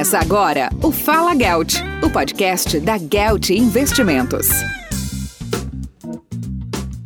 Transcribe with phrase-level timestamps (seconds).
[0.00, 4.48] Começa agora o Fala Gelt, o podcast da Gelt Investimentos.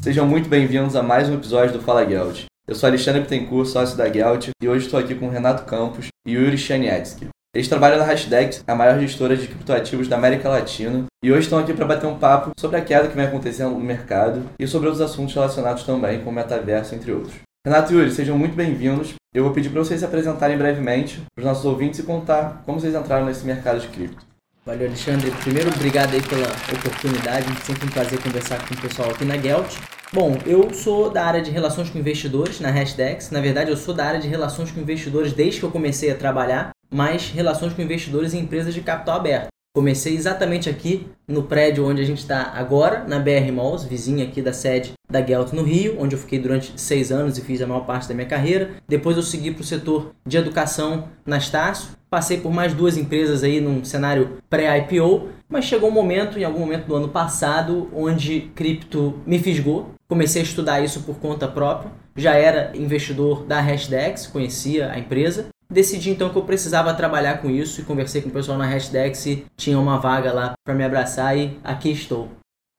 [0.01, 2.45] Sejam muito bem-vindos a mais um episódio do Fala Gelt.
[2.69, 6.35] Eu sou Alexandre Bittencourt, sócio da Gelt, e hoje estou aqui com Renato Campos e
[6.35, 7.27] Yuri Chanietsky.
[7.53, 11.59] Eles trabalham na Hashdex, a maior gestora de criptoativos da América Latina, e hoje estão
[11.59, 14.87] aqui para bater um papo sobre a queda que vem acontecendo no mercado e sobre
[14.87, 17.35] outros assuntos relacionados também com o metaverso, entre outros.
[17.67, 19.15] Renato e Yuri, sejam muito bem-vindos.
[19.35, 22.79] Eu vou pedir para vocês se apresentarem brevemente para os nossos ouvintes e contar como
[22.79, 24.24] vocês entraram nesse mercado de cripto.
[24.65, 25.29] Valeu, Alexandre.
[25.43, 27.45] Primeiro, obrigado aí pela oportunidade.
[27.65, 29.74] Sempre um prazer conversar com o pessoal aqui na Gelt.
[30.12, 33.33] Bom, eu sou da área de relações com investidores na Hashdex.
[33.33, 36.15] Na verdade, eu sou da área de relações com investidores desde que eu comecei a
[36.15, 39.48] trabalhar, mas relações com investidores em empresas de capital aberto.
[39.77, 44.41] Comecei exatamente aqui no prédio onde a gente está agora, na BR Malls, vizinha aqui
[44.41, 47.66] da sede da Gelt no Rio, onde eu fiquei durante seis anos e fiz a
[47.66, 48.70] maior parte da minha carreira.
[48.87, 51.88] Depois eu segui para o setor de educação na Estácio.
[52.09, 56.60] Passei por mais duas empresas aí num cenário pré-IPO, mas chegou um momento, em algum
[56.60, 59.90] momento do ano passado, onde cripto me fisgou.
[60.06, 61.90] Comecei a estudar isso por conta própria.
[62.15, 67.50] Já era investidor da Hashdex, conhecia a empresa Decidi então que eu precisava trabalhar com
[67.50, 69.26] isso e conversei com o pessoal na Hashdex
[69.56, 72.31] tinha uma vaga lá para me abraçar e aqui estou.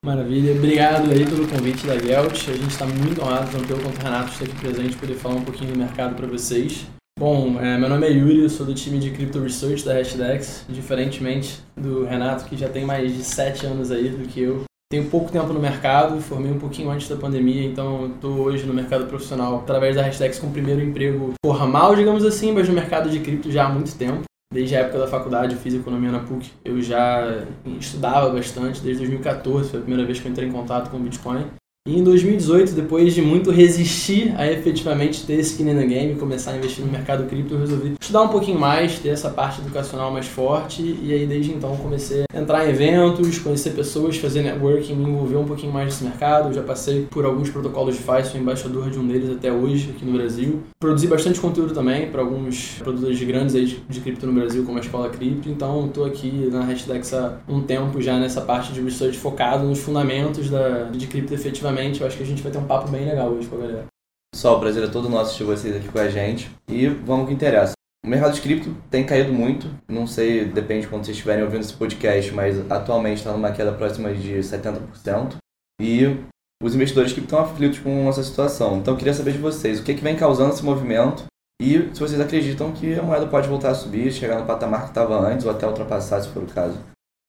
[0.06, 2.48] Maravilha, obrigado aí pelo convite da Gelt.
[2.48, 5.36] A gente está muito honrado, tanto eu quanto o Renato, estar aqui presente poder falar
[5.36, 6.86] um pouquinho do mercado para vocês.
[7.18, 10.66] Bom, é, meu nome é Yuri, eu sou do time de Crypto Research da Hashdex,
[10.70, 14.64] diferentemente do Renato, que já tem mais de 7 anos aí do que eu.
[14.96, 18.74] Tenho pouco tempo no mercado, formei um pouquinho antes da pandemia, então estou hoje no
[18.74, 23.10] mercado profissional através da Hashtags com o primeiro emprego formal, digamos assim, mas no mercado
[23.10, 24.22] de cripto já há muito tempo.
[24.54, 27.44] Desde a época da faculdade, eu fiz economia na PUC, eu já
[27.78, 31.02] estudava bastante, desde 2014 foi a primeira vez que eu entrei em contato com o
[31.02, 31.46] Bitcoin.
[31.88, 36.54] E em 2018, depois de muito resistir a efetivamente ter skin in the game começar
[36.54, 40.10] a investir no mercado cripto, eu resolvi estudar um pouquinho mais, ter essa parte educacional
[40.10, 44.96] mais forte e aí desde então comecei a entrar em eventos, conhecer pessoas, fazer networking,
[44.96, 46.48] me envolver um pouquinho mais nesse mercado.
[46.48, 49.92] Eu já passei por alguns protocolos de FI, sou embaixador de um deles até hoje
[49.96, 50.64] aqui no Brasil.
[50.80, 54.80] Produzi bastante conteúdo também para alguns produtores grandes aí de, de cripto no Brasil, como
[54.80, 55.48] a Escola Cripto.
[55.50, 59.78] Então estou aqui na Hashdex há um tempo já nessa parte de research focado nos
[59.78, 63.06] fundamentos da, de cripto efetivamente eu acho que a gente vai ter um papo bem
[63.06, 63.86] legal hoje com a galera.
[64.34, 66.50] Pessoal, o prazer é todo nosso de vocês aqui com a gente.
[66.68, 67.74] E vamos que interessa.
[68.06, 71.62] O mercado de cripto tem caído muito, não sei, depende de quando vocês estiverem ouvindo
[71.62, 75.38] esse podcast, mas atualmente está numa queda próxima de 70%.
[75.82, 76.18] E
[76.62, 78.78] os investidores que estão aflitos com essa situação.
[78.78, 81.26] Então eu queria saber de vocês, o que, é que vem causando esse movimento
[81.62, 84.90] e se vocês acreditam que a moeda pode voltar a subir, chegar no patamar que
[84.90, 86.78] estava antes ou até ultrapassar, se for o caso.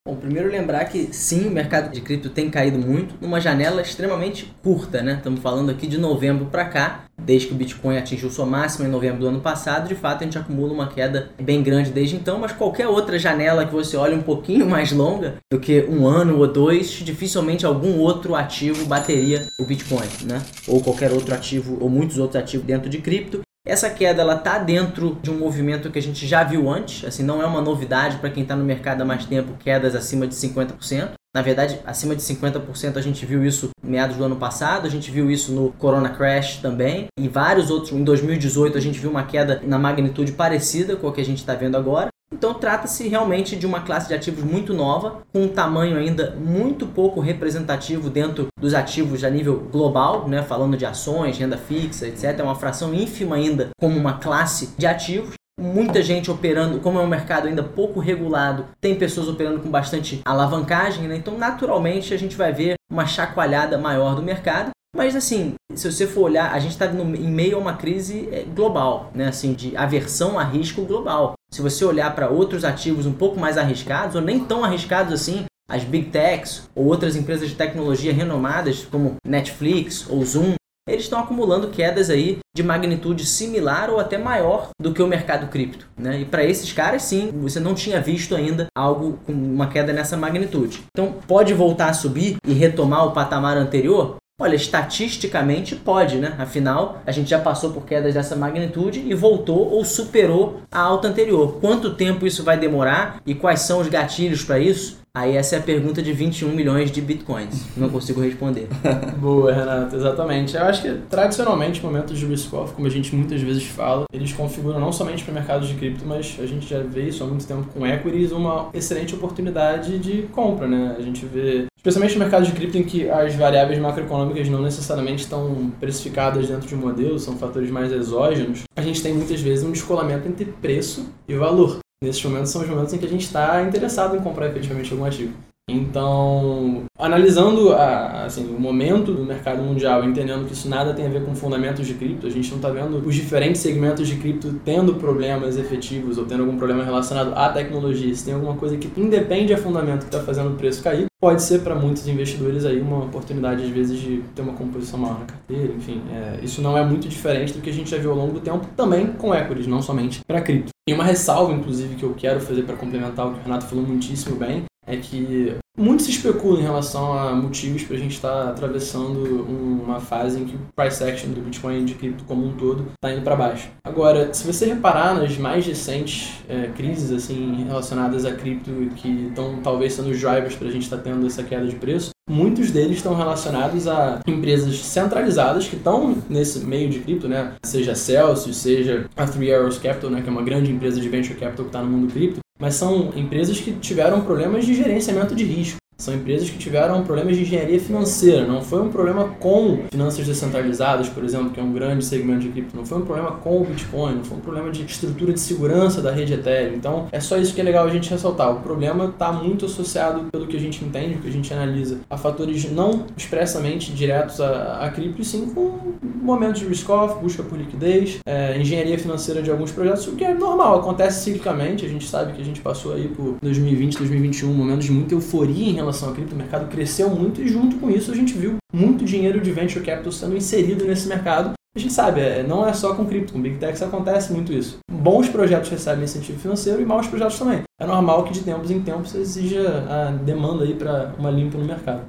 [0.06, 4.54] Bom, primeiro lembrar que sim, o mercado de cripto tem caído muito numa janela extremamente
[4.62, 5.14] curta, né?
[5.14, 8.90] Estamos falando aqui de novembro para cá, desde que o Bitcoin atingiu sua máxima em
[8.90, 12.38] novembro do ano passado, de fato a gente acumula uma queda bem grande desde então,
[12.38, 16.38] mas qualquer outra janela que você olhe um pouquinho mais longa do que um ano
[16.38, 20.40] ou dois, dificilmente algum outro ativo bateria o Bitcoin, né?
[20.68, 23.40] Ou qualquer outro ativo, ou muitos outros ativos dentro de cripto.
[23.66, 27.24] Essa queda ela tá dentro de um movimento que a gente já viu antes, assim,
[27.24, 30.36] não é uma novidade para quem está no mercado há mais tempo, quedas acima de
[30.36, 31.10] 50%.
[31.34, 35.10] Na verdade, acima de 50% a gente viu isso meados do ano passado, a gente
[35.10, 37.92] viu isso no Corona Crash também, e vários outros.
[37.92, 41.38] Em 2018 a gente viu uma queda na magnitude parecida com a que a gente
[41.38, 42.08] está vendo agora.
[42.32, 46.86] Então trata-se realmente de uma classe de ativos muito nova, com um tamanho ainda muito
[46.86, 50.42] pouco representativo dentro dos ativos a nível global, né?
[50.42, 52.38] falando de ações, renda fixa, etc.
[52.38, 55.34] É uma fração ínfima ainda como uma classe de ativos.
[55.58, 60.20] Muita gente operando, como é um mercado ainda pouco regulado, tem pessoas operando com bastante
[60.22, 61.16] alavancagem, né?
[61.16, 64.70] então naturalmente a gente vai ver uma chacoalhada maior do mercado.
[64.96, 68.44] Mas assim, se você for olhar, a gente está em meio a uma crise eh,
[68.54, 69.28] global, né?
[69.28, 71.34] Assim, de aversão a risco global.
[71.50, 75.44] Se você olhar para outros ativos um pouco mais arriscados, ou nem tão arriscados assim,
[75.68, 80.54] as big techs ou outras empresas de tecnologia renomadas como Netflix ou Zoom,
[80.88, 85.48] eles estão acumulando quedas aí de magnitude similar ou até maior do que o mercado
[85.48, 85.88] cripto.
[85.96, 86.20] Né?
[86.20, 90.16] E para esses caras, sim, você não tinha visto ainda algo com uma queda nessa
[90.16, 90.84] magnitude.
[90.92, 94.16] Então, pode voltar a subir e retomar o patamar anterior?
[94.38, 96.34] Olha, estatisticamente pode, né?
[96.38, 101.08] Afinal, a gente já passou por quedas dessa magnitude e voltou ou superou a alta
[101.08, 101.58] anterior.
[101.58, 104.98] Quanto tempo isso vai demorar e quais são os gatilhos para isso?
[105.16, 107.64] Aí essa é a pergunta de 21 milhões de bitcoins.
[107.74, 108.68] Não consigo responder.
[109.16, 110.54] Boa, Renato, exatamente.
[110.54, 114.78] Eu acho que tradicionalmente momentos de risk-off, como a gente muitas vezes fala, eles configuram
[114.78, 117.46] não somente para o mercado de cripto, mas a gente já vê isso há muito
[117.46, 120.94] tempo com equities, uma excelente oportunidade de compra, né?
[120.98, 125.22] A gente vê, especialmente no mercado de cripto em que as variáveis macroeconômicas não necessariamente
[125.22, 129.64] estão precificadas dentro de um modelo, são fatores mais exógenos, a gente tem muitas vezes
[129.64, 131.78] um descolamento entre preço e valor.
[132.02, 135.04] Nesses momentos são os momentos em que a gente está interessado em comprar efetivamente algum
[135.04, 135.32] ativo.
[135.68, 141.08] Então, analisando a, assim, o momento do mercado mundial, entendendo que isso nada tem a
[141.08, 144.60] ver com fundamentos de cripto, a gente não está vendo os diferentes segmentos de cripto
[144.64, 148.14] tendo problemas efetivos ou tendo algum problema relacionado à tecnologia.
[148.14, 151.42] Se tem alguma coisa que independe a fundamento que está fazendo o preço cair, pode
[151.42, 155.26] ser para muitos investidores aí uma oportunidade às vezes de ter uma composição maior na
[155.26, 156.00] carteira, enfim.
[156.12, 158.40] É, isso não é muito diferente do que a gente já viu ao longo do
[158.40, 160.75] tempo, também com equities, não somente para cripto.
[160.88, 163.84] E uma ressalva, inclusive, que eu quero fazer para complementar o que o Renato falou
[163.84, 168.44] muitíssimo bem, é que muito se especula em relação a motivos para a gente estar
[168.44, 172.46] tá atravessando uma fase em que o price action do Bitcoin e de cripto como
[172.46, 173.68] um todo está indo para baixo.
[173.84, 179.60] Agora, se você reparar nas mais recentes é, crises assim relacionadas a cripto que estão
[179.62, 182.70] talvez sendo os drivers para a gente estar tá tendo essa queda de preço, muitos
[182.70, 187.54] deles estão relacionados a empresas centralizadas que estão nesse meio de cripto, né?
[187.64, 190.22] Seja a Celsius, seja a Three Arrows Capital, né?
[190.22, 193.12] que é uma grande empresa de venture capital que está no mundo cripto, mas são
[193.14, 195.78] empresas que tiveram problemas de gerenciamento de risco.
[195.98, 198.46] São empresas que tiveram problemas de engenharia financeira.
[198.46, 202.50] Não foi um problema com finanças descentralizadas, por exemplo, que é um grande segmento de
[202.50, 202.76] cripto.
[202.76, 204.16] Não foi um problema com o Bitcoin.
[204.16, 206.74] Não foi um problema de estrutura de segurança da rede Ethereum.
[206.74, 208.52] Então, é só isso que é legal a gente ressaltar.
[208.52, 211.98] O problema está muito associado, pelo que a gente entende, o que a gente analisa,
[212.10, 217.56] a fatores não expressamente diretos a cripto, e sim com momentos de risk-off, busca por
[217.56, 221.86] liquidez, é, engenharia financeira de alguns projetos, o que é normal, acontece ciclicamente.
[221.86, 225.70] A gente sabe que a gente passou aí por 2020, 2021, momentos de muita euforia
[225.70, 228.56] em relação à cripto, o mercado cresceu muito e junto com isso a gente viu
[228.72, 231.52] muito dinheiro de venture capital sendo inserido nesse mercado.
[231.74, 234.78] A gente sabe, é, não é só com cripto, com Big Techs acontece muito isso.
[234.90, 237.62] Bons projetos recebem incentivo financeiro e maus projetos também.
[237.78, 241.64] É normal que de tempos em tempos exija a demanda aí para uma limpa no
[241.64, 242.02] mercado.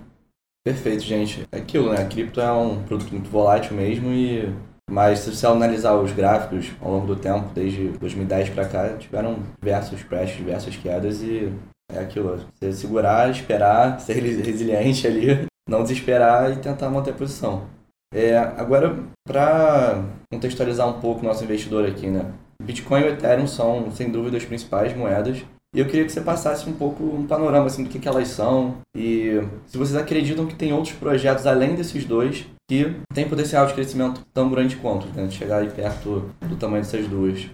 [0.66, 1.46] Perfeito, gente.
[1.52, 2.02] É aquilo, né?
[2.02, 4.50] A cripto é um produto muito volátil mesmo e
[4.90, 9.40] mas se você analisar os gráficos ao longo do tempo, desde 2010 para cá, tiveram
[9.60, 11.52] diversos crashes, diversas quedas e
[11.92, 17.66] é aquilo, você segurar, esperar, ser resiliente ali, não desesperar e tentar manter a posição.
[18.14, 22.32] É, agora, para contextualizar um pouco o nosso investidor aqui, né?
[22.62, 25.44] Bitcoin e Ethereum são, sem dúvida, as principais moedas.
[25.76, 28.30] E eu queria que você passasse um pouco um panorama assim, do que, que elas
[28.30, 33.68] são e se vocês acreditam que tem outros projetos além desses dois que têm potencial
[33.68, 35.28] de crescimento tão grande quanto, né?
[35.28, 37.48] de chegar aí perto do tamanho dessas duas.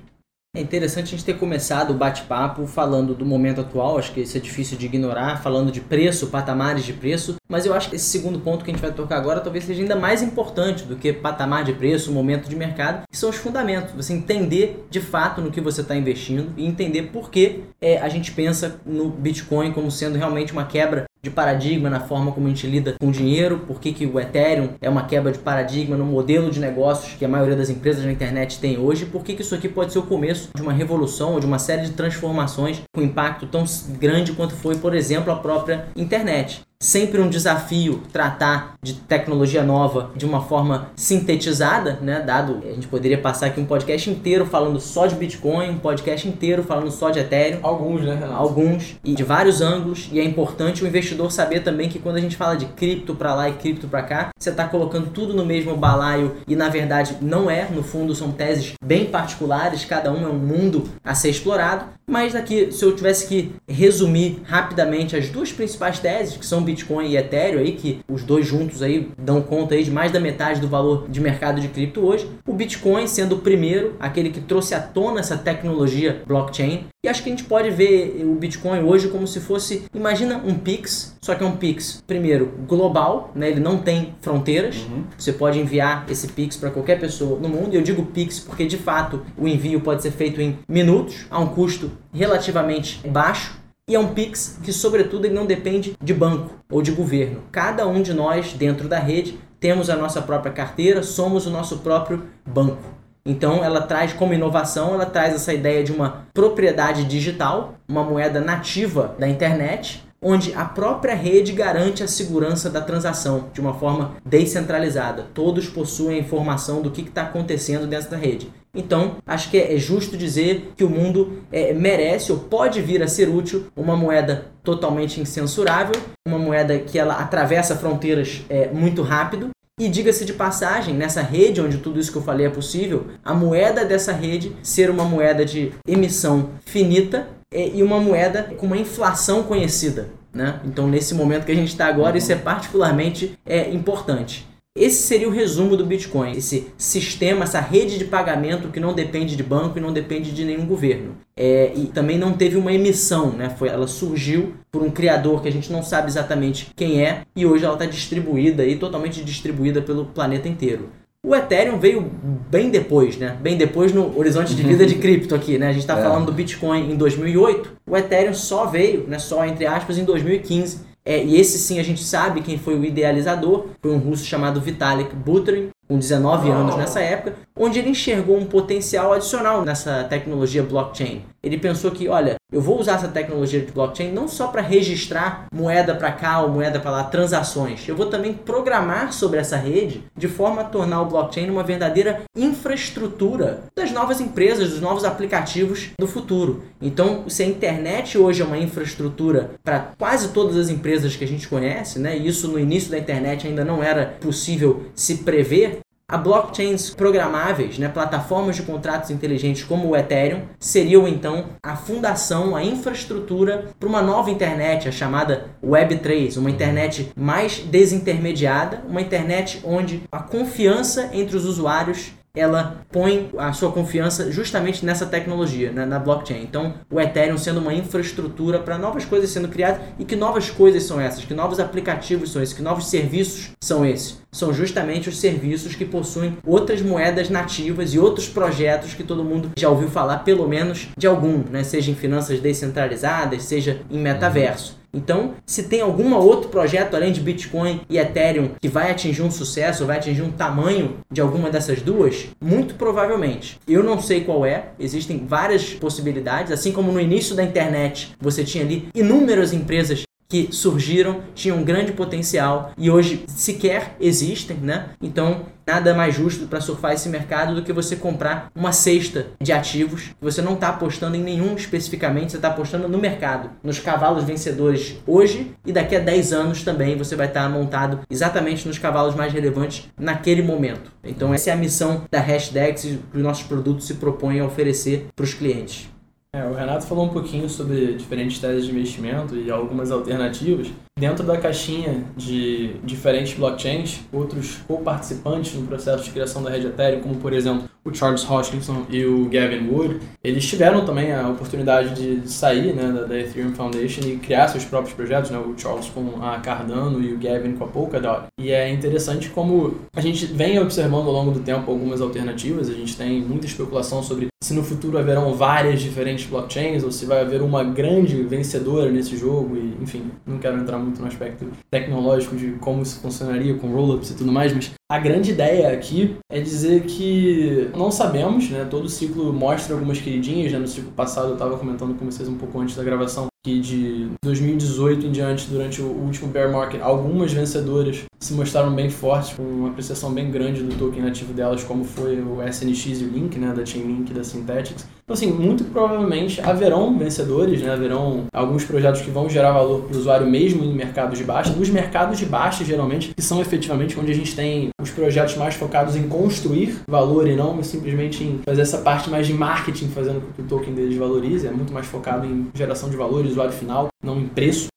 [0.55, 4.37] É interessante a gente ter começado o bate-papo falando do momento atual, acho que isso
[4.37, 8.05] é difícil de ignorar, falando de preço, patamares de preço, mas eu acho que esse
[8.05, 11.11] segundo ponto que a gente vai tocar agora talvez seja ainda mais importante do que
[11.11, 13.95] patamar de preço, momento de mercado, que são os fundamentos.
[13.95, 18.07] Você entender de fato no que você está investindo e entender por que é, a
[18.07, 22.49] gente pensa no Bitcoin como sendo realmente uma quebra de paradigma na forma como a
[22.49, 26.03] gente lida com dinheiro, por que, que o Ethereum é uma quebra de paradigma no
[26.03, 29.41] modelo de negócios que a maioria das empresas na internet tem hoje, por que, que
[29.41, 32.81] isso aqui pode ser o começo de uma revolução ou de uma série de transformações
[32.93, 33.63] com impacto tão
[33.97, 40.11] grande quanto foi, por exemplo, a própria internet sempre um desafio tratar de tecnologia nova
[40.15, 42.19] de uma forma sintetizada, né?
[42.19, 46.27] Dado a gente poderia passar aqui um podcast inteiro falando só de Bitcoin, um podcast
[46.27, 47.59] inteiro falando só de Ethereum.
[47.63, 48.15] Alguns, né?
[48.15, 48.33] Renato?
[48.33, 50.09] Alguns e de vários ângulos.
[50.11, 53.33] E é importante o investidor saber também que quando a gente fala de cripto para
[53.33, 57.17] lá e cripto para cá, você está colocando tudo no mesmo balaio e na verdade
[57.21, 57.69] não é.
[57.71, 59.85] No fundo são teses bem particulares.
[59.85, 61.85] Cada um é um mundo a ser explorado.
[62.05, 67.07] Mas aqui, se eu tivesse que resumir rapidamente as duas principais teses, que são Bitcoin
[67.07, 70.59] e Ethereum aí, que os dois juntos aí dão conta aí de mais da metade
[70.59, 74.73] do valor de mercado de cripto hoje, o Bitcoin sendo o primeiro, aquele que trouxe
[74.73, 79.09] à tona essa tecnologia blockchain, e acho que a gente pode ver o Bitcoin hoje
[79.09, 83.49] como se fosse, imagina um Pix, só que é um Pix, primeiro, global, né?
[83.49, 84.77] ele não tem fronteiras.
[84.77, 85.03] Uhum.
[85.17, 87.73] Você pode enviar esse Pix para qualquer pessoa no mundo.
[87.73, 91.39] E eu digo Pix porque de fato o envio pode ser feito em minutos, a
[91.39, 93.61] um custo relativamente baixo.
[93.89, 97.43] E é um Pix que, sobretudo, ele não depende de banco ou de governo.
[97.51, 101.79] Cada um de nós, dentro da rede, temos a nossa própria carteira, somos o nosso
[101.79, 102.81] próprio banco.
[103.25, 108.39] Então ela traz como inovação, ela traz essa ideia de uma propriedade digital, uma moeda
[108.39, 114.15] nativa da internet, onde a própria rede garante a segurança da transação de uma forma
[114.25, 115.27] descentralizada.
[115.33, 118.51] Todos possuem a informação do que está acontecendo dentro da rede.
[118.75, 123.07] Então, acho que é justo dizer que o mundo é, merece ou pode vir a
[123.07, 129.51] ser útil uma moeda totalmente incensurável, uma moeda que ela atravessa fronteiras é, muito rápido
[129.79, 133.33] e diga-se de passagem, nessa rede onde tudo isso que eu falei é possível, a
[133.33, 139.43] moeda dessa rede ser uma moeda de emissão finita e uma moeda com uma inflação
[139.43, 140.09] conhecida.
[140.31, 140.59] Né?
[140.65, 144.47] Então, nesse momento que a gente está agora, isso é particularmente é, importante.
[144.75, 149.35] Esse seria o resumo do Bitcoin, esse sistema, essa rede de pagamento que não depende
[149.35, 151.15] de banco e não depende de nenhum governo.
[151.37, 153.49] É, e também não teve uma emissão, né?
[153.51, 157.45] Foi, ela surgiu por um criador que a gente não sabe exatamente quem é e
[157.45, 160.89] hoje ela está distribuída e totalmente distribuída pelo planeta inteiro.
[161.25, 162.01] O Ethereum veio
[162.49, 163.37] bem depois, né?
[163.39, 165.67] Bem depois no horizonte de vida de cripto aqui, né?
[165.69, 166.01] A gente está é.
[166.01, 167.73] falando do Bitcoin em 2008.
[167.87, 169.19] O Ethereum só veio, né?
[169.19, 170.92] Só entre aspas, em 2015.
[171.05, 173.67] É, e esse sim a gente sabe quem foi o idealizador.
[173.81, 178.45] Foi um russo chamado Vitalik Buterin com 19 anos nessa época, onde ele enxergou um
[178.45, 181.23] potencial adicional nessa tecnologia blockchain.
[181.43, 185.47] Ele pensou que, olha, eu vou usar essa tecnologia de blockchain não só para registrar
[185.51, 187.87] moeda para cá ou moeda para lá, transações.
[187.87, 192.21] Eu vou também programar sobre essa rede de forma a tornar o blockchain uma verdadeira
[192.35, 196.63] infraestrutura das novas empresas, dos novos aplicativos do futuro.
[196.81, 201.27] Então, se a internet hoje é uma infraestrutura para quase todas as empresas que a
[201.27, 202.17] gente conhece, né?
[202.17, 207.79] E isso no início da internet ainda não era possível se prever, a blockchains programáveis,
[207.79, 213.89] né, plataformas de contratos inteligentes como o Ethereum, seriam então a fundação, a infraestrutura para
[213.89, 221.09] uma nova internet, a chamada Web3, uma internet mais desintermediada, uma internet onde a confiança
[221.13, 226.41] entre os usuários ela põe a sua confiança justamente nessa tecnologia, né, na blockchain.
[226.41, 230.81] Então, o Ethereum sendo uma infraestrutura para novas coisas sendo criadas e que novas coisas
[230.81, 234.19] são essas, que novos aplicativos são esses, que novos serviços são esses.
[234.31, 239.51] São justamente os serviços que possuem outras moedas nativas e outros projetos que todo mundo
[239.55, 244.81] já ouviu falar, pelo menos de algum, né, seja em finanças descentralizadas, seja em metaverso.
[244.93, 249.31] Então, se tem algum outro projeto além de Bitcoin e Ethereum que vai atingir um
[249.31, 253.59] sucesso, vai atingir um tamanho de alguma dessas duas, muito provavelmente.
[253.67, 258.43] Eu não sei qual é, existem várias possibilidades, assim como no início da internet você
[258.43, 264.89] tinha ali inúmeras empresas que surgiram, tinham um grande potencial e hoje sequer existem, né?
[265.01, 269.51] Então, nada mais justo para surfar esse mercado do que você comprar uma cesta de
[269.51, 273.79] ativos que você não está apostando em nenhum especificamente, você está apostando no mercado, nos
[273.79, 278.67] cavalos vencedores hoje e daqui a 10 anos também você vai estar tá montado exatamente
[278.67, 280.91] nos cavalos mais relevantes naquele momento.
[281.03, 285.07] Então, essa é a missão da Hashdex que os nossos produtos se propõem a oferecer
[285.15, 285.92] para os clientes.
[286.35, 290.67] É, o Renato falou um pouquinho sobre diferentes teses de investimento e algumas alternativas.
[290.99, 297.01] Dentro da caixinha de diferentes blockchains, outros co-participantes no processo de criação da rede Ethereum,
[297.01, 301.95] como por exemplo o Charles Hoskinson e o Gavin Wood, eles tiveram também a oportunidade
[301.95, 305.89] de sair né, da, da Ethereum Foundation e criar seus próprios projetos, né, o Charles
[305.89, 308.27] com a Cardano e o Gavin com a Polkadot.
[308.39, 312.73] E é interessante como a gente vem observando ao longo do tempo algumas alternativas, a
[312.73, 317.21] gente tem muita especulação sobre se no futuro haverão várias diferentes blockchains ou se vai
[317.21, 322.35] haver uma grande vencedora nesse jogo e enfim, não quero entrar muito no aspecto tecnológico
[322.35, 326.39] de como isso funcionaria com rollups e tudo mais, mas a grande ideia aqui é
[326.39, 328.65] dizer que não sabemos, né?
[328.69, 330.59] Todo ciclo mostra algumas queridinhas, né?
[330.59, 334.09] No ciclo passado eu estava comentando com vocês um pouco antes da gravação que de
[334.23, 339.43] 2018 em diante, durante o último bear market, algumas vencedoras se mostraram bem fortes, com
[339.43, 343.37] uma apreciação bem grande do token nativo delas, como foi o SNX e o Link,
[343.37, 344.87] né, da Chainlink e da Synthetix.
[345.03, 349.97] Então, assim, muito provavelmente haverão vencedores, né, haverão alguns projetos que vão gerar valor para
[349.97, 351.53] o usuário mesmo em mercados de baixa.
[351.53, 355.55] Nos mercados de baixa, geralmente, que são efetivamente onde a gente tem os projetos mais
[355.55, 360.21] focados em construir valor e não simplesmente em fazer essa parte mais de marketing, fazendo
[360.21, 361.47] com que o token deles valorize.
[361.47, 364.72] É muito mais focado em geração de valor, usuário final, não em preço.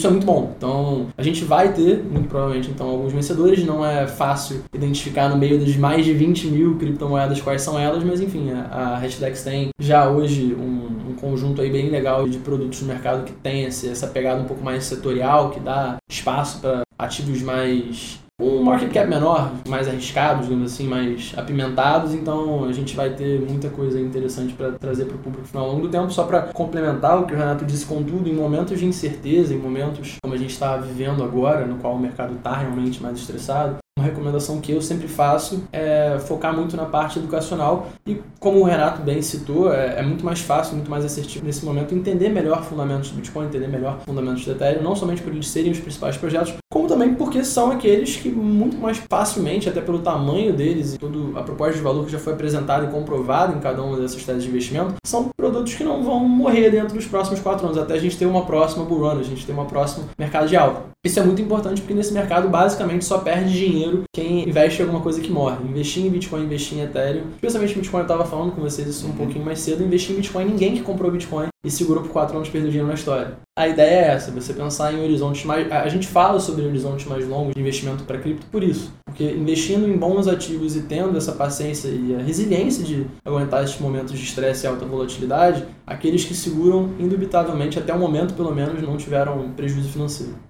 [0.00, 0.54] Isso é muito bom.
[0.56, 3.62] Então, a gente vai ter, muito provavelmente, então, alguns vencedores.
[3.66, 8.02] Não é fácil identificar no meio das mais de 20 mil criptomoedas quais são elas,
[8.02, 12.38] mas enfim, a, a Hashdex tem já hoje um, um, conjunto aí bem legal de
[12.38, 16.60] produtos no mercado que tem esse, essa pegada um pouco mais setorial, que dá espaço
[16.60, 22.72] para ativos mais um market cap menor, mais arriscados, digamos assim, mais apimentados, então a
[22.72, 26.10] gente vai ter muita coisa interessante para trazer para o público ao longo do tempo,
[26.10, 30.16] só para complementar o que o Renato disse, contudo, em momentos de incerteza, em momentos
[30.22, 34.02] como a gente está vivendo agora, no qual o mercado está realmente mais estressado, uma
[34.02, 39.02] recomendação que eu sempre faço é focar muito na parte educacional e como o Renato
[39.02, 43.10] bem citou, é, é, muito mais fácil, muito mais assertivo nesse momento entender melhor fundamentos
[43.10, 46.54] do Bitcoin, entender melhor fundamentos do Ethereum, não somente por eles serem os principais projetos,
[46.72, 51.38] como também porque são aqueles que muito mais facilmente, até pelo tamanho deles e toda
[51.38, 54.42] a proposta de valor que já foi apresentada e comprovada em cada uma dessas teses
[54.42, 57.98] de investimento, são produtos que não vão morrer dentro dos próximos quatro anos, até a
[57.98, 60.90] gente ter uma próxima bull run, a gente ter uma próxima mercado de alta.
[61.02, 65.02] Isso é muito importante porque nesse mercado basicamente só perde dinheiro quem investe em alguma
[65.02, 65.64] coisa que morre.
[65.66, 67.30] Investir em Bitcoin, investir em Ethereum.
[67.36, 69.82] Especialmente Bitcoin, eu estava falando com vocês isso um pouquinho mais cedo.
[69.82, 72.94] Investir em Bitcoin, ninguém que comprou Bitcoin e segurou por 4 anos perdeu dinheiro na
[72.94, 73.38] história.
[73.58, 75.72] A ideia é essa, você pensar em horizontes mais.
[75.72, 78.92] A gente fala sobre horizontes mais longos de investimento para cripto por isso.
[79.06, 83.80] Porque investindo em bons ativos e tendo essa paciência e a resiliência de aguentar esses
[83.80, 88.82] momentos de estresse e alta volatilidade, aqueles que seguram, indubitavelmente, até o momento pelo menos,
[88.82, 90.49] não tiveram prejuízo financeiro.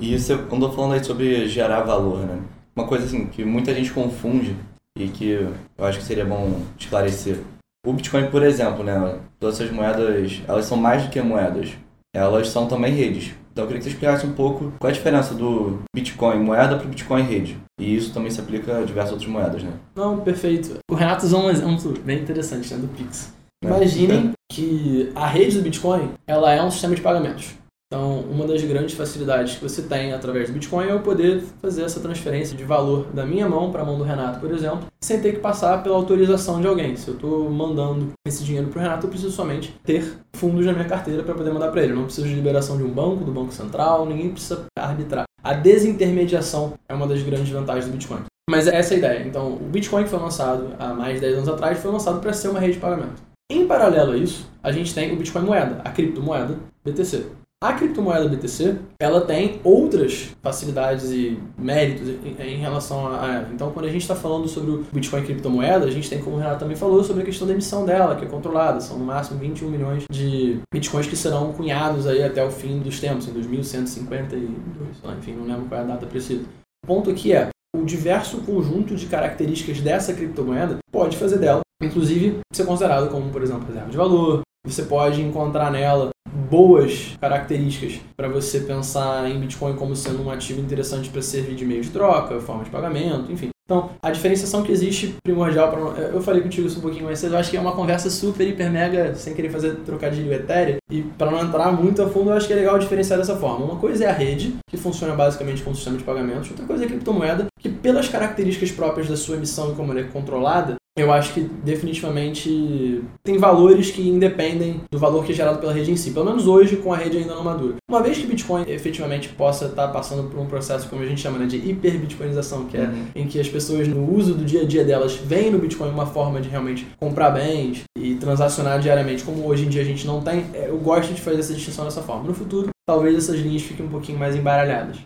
[0.00, 2.40] E você andou falando aí sobre gerar valor, né?
[2.74, 4.56] Uma coisa assim que muita gente confunde
[4.98, 7.38] e que eu acho que seria bom esclarecer.
[7.86, 9.18] O Bitcoin, por exemplo, né?
[9.38, 11.70] Todas essas moedas, elas são mais do que moedas.
[12.14, 13.32] Elas são também redes.
[13.52, 16.76] Então eu queria que você explicasse um pouco qual é a diferença do Bitcoin moeda
[16.76, 17.58] para o Bitcoin rede.
[17.78, 19.72] E isso também se aplica a diversas outras moedas, né?
[19.94, 20.78] Não, perfeito.
[20.90, 23.32] O Renato usou um exemplo bem interessante, né, do Pix.
[23.62, 27.54] Imaginem que a rede do Bitcoin, ela é um sistema de pagamentos.
[27.92, 31.82] Então, uma das grandes facilidades que você tem através do Bitcoin é eu poder fazer
[31.82, 35.20] essa transferência de valor da minha mão para a mão do Renato, por exemplo, sem
[35.20, 36.96] ter que passar pela autorização de alguém.
[36.96, 40.72] Se eu estou mandando esse dinheiro para o Renato, eu preciso somente ter fundos na
[40.72, 41.92] minha carteira para poder mandar para ele.
[41.92, 45.24] Eu não preciso de liberação de um banco, do Banco Central, ninguém precisa arbitrar.
[45.44, 48.22] A desintermediação é uma das grandes vantagens do Bitcoin.
[48.48, 49.28] Mas essa é a ideia.
[49.28, 52.32] Então, o Bitcoin que foi lançado há mais de 10 anos atrás foi lançado para
[52.32, 53.20] ser uma rede de pagamento.
[53.50, 57.41] Em paralelo a isso, a gente tem o Bitcoin moeda, a criptomoeda BTC.
[57.62, 63.48] A criptomoeda BTC, ela tem outras facilidades e méritos em, relação a ela.
[63.54, 66.38] Então, quando a gente está falando sobre o Bitcoin criptomoeda, a gente tem, como o
[66.40, 68.80] Renato também falou, sobre a questão da emissão dela, que é controlada.
[68.80, 72.98] São no máximo 21 milhões de Bitcoins que serão cunhados aí até o fim dos
[72.98, 76.42] tempos, em 2152, enfim, não lembro qual é a data precisa.
[76.84, 82.40] O ponto aqui é, o diverso conjunto de características dessa criptomoeda pode fazer dela, inclusive,
[82.52, 84.40] ser considerado como, por exemplo, reserva de valor.
[84.66, 86.10] Você pode encontrar nela
[86.52, 91.64] boas características para você pensar em Bitcoin como sendo um ativo interessante para servir de
[91.64, 93.48] meio de troca, forma de pagamento, enfim.
[93.64, 97.36] Então, a diferenciação que existe primordial para eu falei contigo isso um pouquinho mais cedo,
[97.36, 101.00] eu acho que é uma conversa super hiper mega, sem querer fazer trocadilho etéreo, e
[101.00, 103.64] para não entrar muito a fundo, eu acho que é legal diferenciar dessa forma.
[103.64, 106.86] Uma coisa é a rede, que funciona basicamente como sistema de pagamentos, outra coisa é
[106.86, 111.10] a criptomoeda, que pelas características próprias da sua emissão e como ela é controlada, eu
[111.10, 115.96] acho que definitivamente tem valores que independem do valor que é gerado pela rede em
[115.96, 117.76] si, pelo menos hoje com a rede ainda não madura.
[117.90, 121.38] Uma vez que Bitcoin efetivamente possa estar passando por um processo, como a gente chama
[121.38, 123.06] né, de hiperbitcoinização, que é uhum.
[123.14, 126.06] em que as pessoas no uso do dia a dia delas veem no Bitcoin uma
[126.06, 130.20] forma de realmente comprar bens e transacionar diariamente, como hoje em dia a gente não
[130.20, 132.24] tem, é, eu gosto de fazer essa distinção dessa forma.
[132.24, 134.98] No futuro, talvez essas linhas fiquem um pouquinho mais embaralhadas.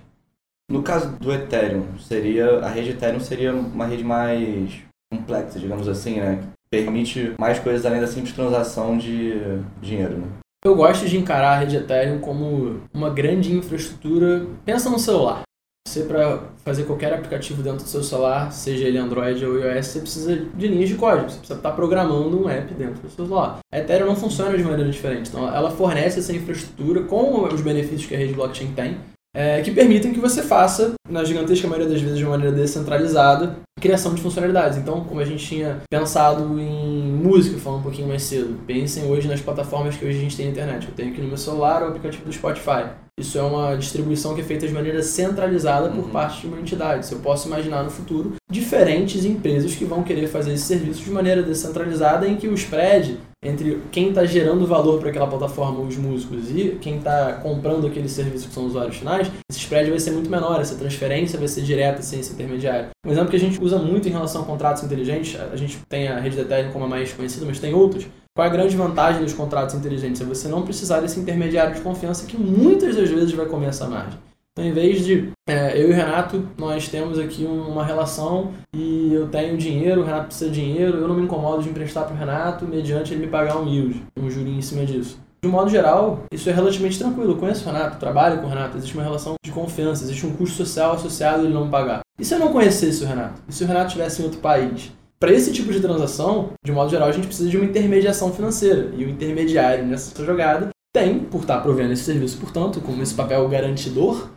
[0.68, 6.16] No caso do Ethereum, seria a rede Ethereum seria uma rede mais complexa, digamos assim,
[6.16, 6.42] né?
[6.70, 9.34] Permite mais coisas além da simples transação de
[9.80, 10.26] dinheiro, né?
[10.64, 14.46] Eu gosto de encarar a rede Ethereum como uma grande infraestrutura.
[14.64, 15.42] Pensa no celular.
[15.86, 20.00] Você, para fazer qualquer aplicativo dentro do seu celular, seja ele Android ou iOS, você
[20.00, 21.30] precisa de linhas de código.
[21.30, 23.58] Você precisa estar programando um app dentro do seu celular.
[23.72, 25.28] A Ethereum não funciona de maneira diferente.
[25.28, 28.96] Então, ela fornece essa infraestrutura com os benefícios que a rede blockchain tem
[29.36, 34.14] é, que permitem que você faça, na gigantesca maioria das vezes de maneira descentralizada, criação
[34.14, 34.78] de funcionalidades.
[34.78, 39.28] Então, como a gente tinha pensado em música, falando um pouquinho mais cedo, pensem hoje
[39.28, 40.88] nas plataformas que hoje a gente tem na internet.
[40.88, 42.86] Eu tenho aqui no meu celular o aplicativo do Spotify.
[43.18, 46.10] Isso é uma distribuição que é feita de maneira centralizada por uhum.
[46.10, 47.06] parte de uma entidade.
[47.06, 51.10] Se eu posso imaginar no futuro diferentes empresas que vão querer fazer esse serviço de
[51.10, 55.96] maneira descentralizada em que o spread entre quem está gerando valor para aquela plataforma, os
[55.96, 60.00] músicos, e quem está comprando aquele serviço que são os usuários finais, esse spread vai
[60.00, 62.88] ser muito menor, essa transferência vai ser direta sem esse intermediário.
[63.06, 66.08] Um exemplo que a gente usa muito em relação a contratos inteligentes, a gente tem
[66.08, 68.06] a rede de Ethereum como a mais conhecida, mas tem outros.
[68.34, 70.20] Qual é a grande vantagem dos contratos inteligentes?
[70.20, 73.86] É você não precisar desse intermediário de confiança que muitas das vezes vai comer essa
[73.86, 74.18] margem.
[74.56, 79.12] Então, em vez de é, eu e o Renato, nós temos aqui uma relação e
[79.12, 82.14] eu tenho dinheiro, o Renato precisa de dinheiro, eu não me incomodo de emprestar para
[82.14, 85.20] o Renato mediante ele me pagar um yield, um jurinho em cima disso.
[85.44, 87.32] De modo geral, isso é relativamente tranquilo.
[87.32, 90.32] Eu conheço o Renato, trabalho com o Renato, existe uma relação de confiança, existe um
[90.32, 92.00] custo social associado a ele não pagar.
[92.18, 93.42] E se eu não conhecesse o Renato?
[93.46, 94.90] E se o Renato estivesse em outro país?
[95.20, 98.90] Para esse tipo de transação, de modo geral, a gente precisa de uma intermediação financeira.
[98.96, 103.46] E o intermediário nessa jogada tem, por estar provendo esse serviço, portanto, como esse papel
[103.50, 104.30] garantidor,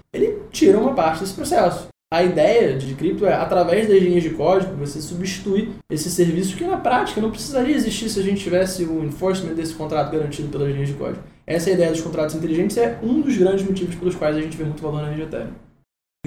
[0.52, 1.88] tira uma parte desse processo.
[2.12, 6.64] A ideia de cripto é, através das linhas de código, você substitui esse serviço que
[6.64, 10.74] na prática não precisaria existir se a gente tivesse o enforcement desse contrato garantido pelas
[10.74, 11.22] linhas de código.
[11.46, 14.58] Essa é ideia dos contratos inteligentes é um dos grandes motivos pelos quais a gente
[14.58, 15.69] vê muito valor na rede Ethereum.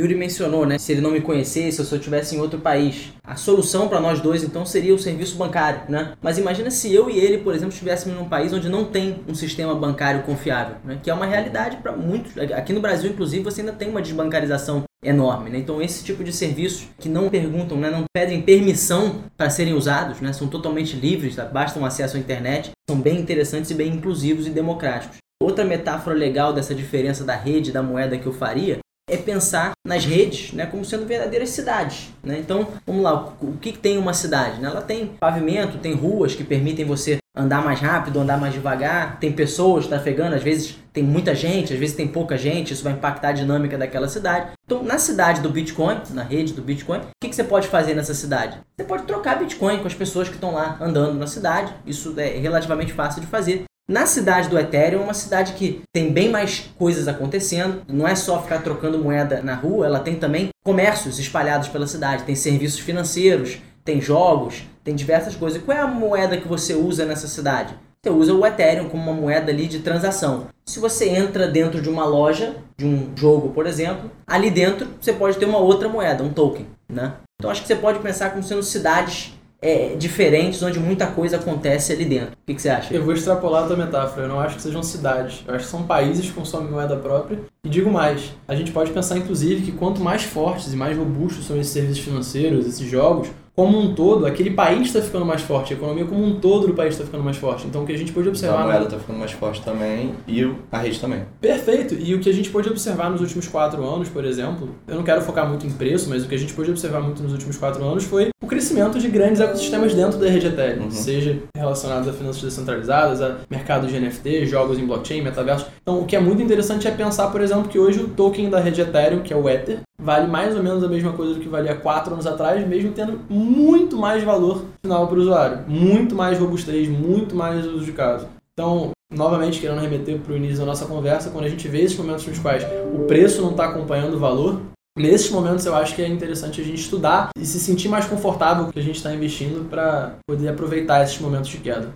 [0.01, 0.79] Yuri mencionou, né?
[0.79, 3.13] Se ele não me conhecesse ou se eu estivesse em outro país.
[3.23, 6.15] A solução para nós dois, então, seria o serviço bancário, né?
[6.23, 9.35] Mas imagina se eu e ele, por exemplo, estivéssemos num país onde não tem um
[9.35, 10.99] sistema bancário confiável, né?
[11.03, 12.39] Que é uma realidade para muitos.
[12.39, 15.59] Aqui no Brasil, inclusive, você ainda tem uma desbancarização enorme, né?
[15.59, 20.21] Então esse tipo de serviços que não perguntam, né, não pedem permissão para serem usados,
[20.21, 21.45] né, são totalmente livres, tá?
[21.45, 25.17] basta um acesso à internet, são bem interessantes e bem inclusivos e democráticos.
[25.43, 28.79] Outra metáfora legal dessa diferença da rede da moeda que eu faria
[29.11, 32.11] é pensar nas redes né, como sendo verdadeiras cidades.
[32.23, 32.39] Né?
[32.39, 34.61] Então, vamos lá, o que tem uma cidade?
[34.61, 34.69] Né?
[34.69, 39.33] Ela tem pavimento, tem ruas que permitem você andar mais rápido, andar mais devagar, tem
[39.33, 43.29] pessoas trafegando, às vezes tem muita gente, às vezes tem pouca gente, isso vai impactar
[43.29, 44.53] a dinâmica daquela cidade.
[44.67, 47.95] Então, na cidade do Bitcoin, na rede do Bitcoin, o que, que você pode fazer
[47.95, 48.59] nessa cidade?
[48.77, 52.39] Você pode trocar Bitcoin com as pessoas que estão lá andando na cidade, isso é
[52.39, 53.65] relativamente fácil de fazer.
[53.91, 58.15] Na cidade do Ethereum, é uma cidade que tem bem mais coisas acontecendo, não é
[58.15, 62.79] só ficar trocando moeda na rua, ela tem também comércios espalhados pela cidade, tem serviços
[62.79, 65.61] financeiros, tem jogos, tem diversas coisas.
[65.61, 67.75] E qual é a moeda que você usa nessa cidade?
[68.05, 70.47] Você usa o Ethereum como uma moeda ali de transação.
[70.65, 75.13] Se você entra dentro de uma loja, de um jogo, por exemplo, ali dentro você
[75.13, 77.15] pode ter uma outra moeda, um token, né?
[77.41, 81.93] Então acho que você pode pensar como sendo cidades é, diferentes, onde muita coisa acontece
[81.93, 82.33] ali dentro.
[82.33, 82.93] O que, que, você acha?
[82.93, 84.23] Eu vou extrapolar a tua metáfora.
[84.23, 85.45] Eu não acho que sejam cidades.
[85.47, 87.39] Eu acho que são países que consomem moeda própria.
[87.65, 91.47] E digo mais, a gente pode pensar, inclusive, que quanto mais fortes e mais robustos
[91.47, 95.75] são esses serviços financeiros, esses jogos, como um todo, aquele país está ficando mais forte,
[95.75, 97.67] a economia como um todo do país está ficando mais forte.
[97.67, 98.63] Então o que a gente pode observar.
[98.63, 101.23] A moeda está ficando mais forte também e a rede também.
[101.41, 101.95] Perfeito.
[101.95, 105.03] E o que a gente pode observar nos últimos quatro anos, por exemplo, eu não
[105.03, 107.59] quero focar muito em preço, mas o que a gente pode observar muito nos últimos
[107.59, 110.91] quatro anos foi o crescimento de grandes ecossistemas dentro da rede Ethereum, uhum.
[110.91, 115.67] seja relacionados a finanças descentralizadas, a mercado de NFT, jogos em blockchain, metaverso.
[115.83, 118.59] Então o que é muito interessante é pensar, por exemplo, que hoje o token da
[118.59, 121.49] rede Ethereum, que é o Ether, vale mais ou menos a mesma coisa do que
[121.49, 126.39] valia quatro anos atrás, mesmo tendo muito mais valor final para o usuário, muito mais
[126.39, 128.27] robustez, muito mais uso de caso.
[128.53, 131.97] Então, novamente, querendo remeter para o início da nossa conversa, quando a gente vê esses
[131.97, 134.61] momentos nos quais o preço não está acompanhando o valor,
[134.99, 138.69] nesses momentos eu acho que é interessante a gente estudar e se sentir mais confortável
[138.69, 141.95] que a gente está investindo para poder aproveitar esses momentos de queda.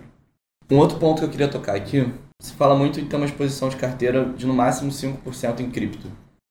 [0.71, 3.69] Um outro ponto que eu queria tocar aqui, se fala muito em ter uma exposição
[3.69, 6.07] de carteira de no máximo 5% em cripto.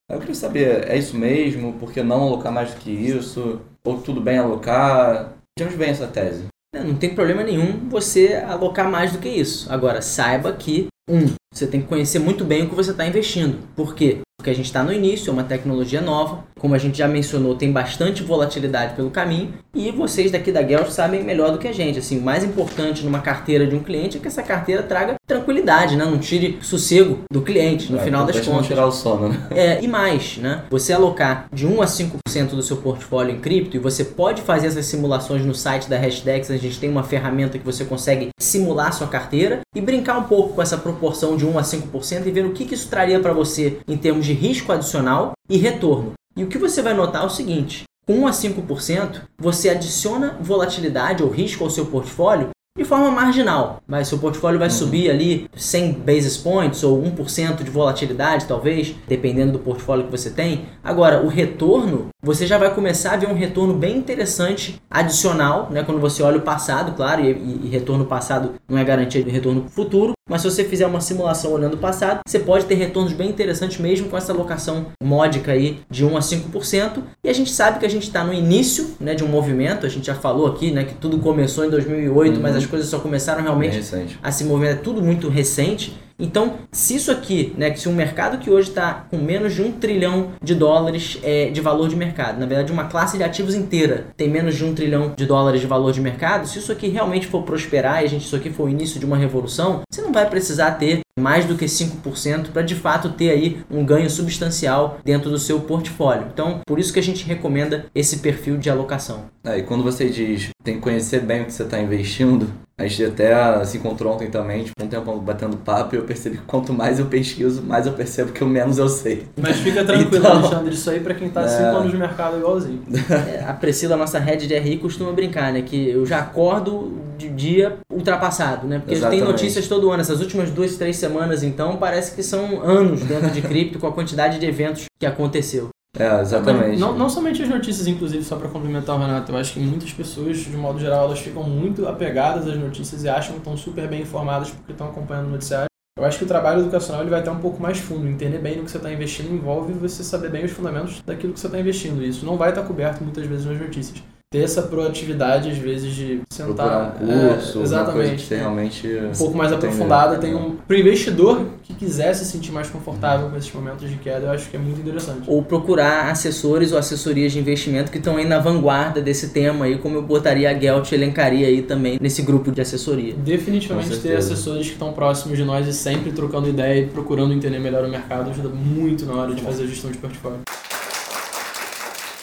[0.09, 1.73] Eu queria saber, é isso mesmo?
[1.75, 3.61] Por que não alocar mais do que isso?
[3.85, 5.33] Ou tudo bem alocar?
[5.61, 6.47] Onde vem essa tese?
[6.75, 9.73] Não tem problema nenhum você alocar mais do que isso.
[9.73, 13.67] Agora, saiba que, um, você tem que conhecer muito bem o que você está investindo.
[13.75, 14.21] Por quê?
[14.47, 17.57] Porque a gente está no início, é uma tecnologia nova, como a gente já mencionou,
[17.57, 21.73] tem bastante volatilidade pelo caminho e vocês daqui da Gelt sabem melhor do que a
[21.73, 21.99] gente.
[21.99, 25.97] Assim, o mais importante numa carteira de um cliente é que essa carteira traga tranquilidade,
[25.97, 26.05] né?
[26.05, 28.55] Não tire sossego do cliente no é, final das contas.
[28.55, 29.47] Não tirar o sono, né?
[29.51, 30.63] É, e mais, né?
[30.71, 34.69] Você alocar de 1 a 5% do seu portfólio em cripto e você pode fazer
[34.69, 38.93] essas simulações no site da Hashdex, a gente tem uma ferramenta que você consegue simular
[38.93, 42.47] sua carteira e brincar um pouco com essa proporção de 1 a 5% e ver
[42.47, 46.13] o que, que isso traria para você em termos de risco adicional e retorno.
[46.37, 50.37] E o que você vai notar é o seguinte: com 1 a 5%, você adiciona
[50.41, 53.83] volatilidade ou risco ao seu portfólio de forma marginal.
[53.87, 54.75] Mas seu portfólio vai uhum.
[54.75, 60.31] subir ali 100 basis points ou 1% de volatilidade, talvez, dependendo do portfólio que você
[60.31, 60.67] tem.
[60.85, 65.83] Agora, o retorno, você já vai começar a ver um retorno bem interessante adicional, né?
[65.83, 69.31] Quando você olha o passado, claro, e, e, e retorno passado não é garantia de
[69.31, 73.13] retorno futuro, mas se você fizer uma simulação olhando o passado, você pode ter retornos
[73.13, 77.03] bem interessantes mesmo com essa alocação módica aí de 1 a 5%.
[77.25, 79.89] E a gente sabe que a gente está no início né, de um movimento, a
[79.89, 82.43] gente já falou aqui né, que tudo começou em 2008, uhum.
[82.43, 83.81] mas as coisas só começaram realmente
[84.23, 85.97] a se mover, é tudo muito recente.
[86.19, 89.63] Então, se isso aqui, né, que se um mercado que hoje está com menos de
[89.63, 93.55] um trilhão de dólares é, de valor de mercado, na verdade uma classe de ativos
[93.55, 96.89] inteira tem menos de um trilhão de dólares de valor de mercado, se isso aqui
[96.89, 100.01] realmente for prosperar e a gente isso aqui for o início de uma revolução, você
[100.01, 104.09] não vai precisar ter mais do que 5% para de fato ter aí um ganho
[104.09, 106.27] substancial dentro do seu portfólio.
[106.33, 109.25] Então, por isso que a gente recomenda esse perfil de alocação.
[109.45, 112.87] É, e quando você diz tem que conhecer bem o que você está investindo, a
[112.87, 116.45] gente até se encontrou ontem também, tipo, um tempo batendo papo e eu percebi que
[116.45, 119.27] quanto mais eu pesquiso, mais eu percebo que o menos eu sei.
[119.41, 121.67] Mas fica tranquilo, então, Alexandre, isso aí para quem tá 5 é...
[121.67, 122.83] anos de mercado igualzinho.
[123.09, 125.63] É, a Priscila, nossa head de RI, costuma brincar, né?
[125.63, 128.79] Que eu já acordo de dia ultrapassado, né?
[128.79, 129.21] Porque Exatamente.
[129.21, 130.01] tem notícias todo ano.
[130.01, 133.93] Essas últimas duas, três semanas, então, parece que são anos dentro de cripto com a
[133.93, 135.69] quantidade de eventos que aconteceu.
[135.99, 136.79] É, exatamente.
[136.79, 139.93] Não, não somente as notícias, inclusive, só para complementar o Renato, eu acho que muitas
[139.93, 143.89] pessoas, de modo geral, elas ficam muito apegadas às notícias e acham que estão super
[143.89, 145.67] bem informadas porque estão acompanhando o noticiário.
[145.99, 148.07] Eu acho que o trabalho educacional ele vai até um pouco mais fundo.
[148.07, 151.41] Entender bem no que você está investindo envolve você saber bem os fundamentos daquilo que
[151.41, 152.03] você está investindo.
[152.03, 155.95] E isso não vai estar coberto muitas vezes nas notícias ter essa proatividade, às vezes,
[155.95, 156.97] de sentar.
[156.97, 158.27] Procurar um curso, é, exatamente.
[158.27, 158.89] que realmente.
[158.89, 160.19] Um pouco mais aprofundada.
[160.19, 160.57] Tem um.
[160.57, 164.51] Para investidor que quiser se sentir mais confortável com esses momentos de queda, eu acho
[164.51, 165.23] que é muito interessante.
[165.29, 169.79] Ou procurar assessores ou assessorias de investimento que estão aí na vanguarda desse tema aí,
[169.79, 173.15] como eu botaria a Gelt elencaria aí também nesse grupo de assessoria.
[173.15, 177.61] Definitivamente ter assessores que estão próximos de nós e sempre trocando ideia e procurando entender
[177.61, 180.41] melhor o mercado ajuda muito na hora de fazer a gestão de portfólio.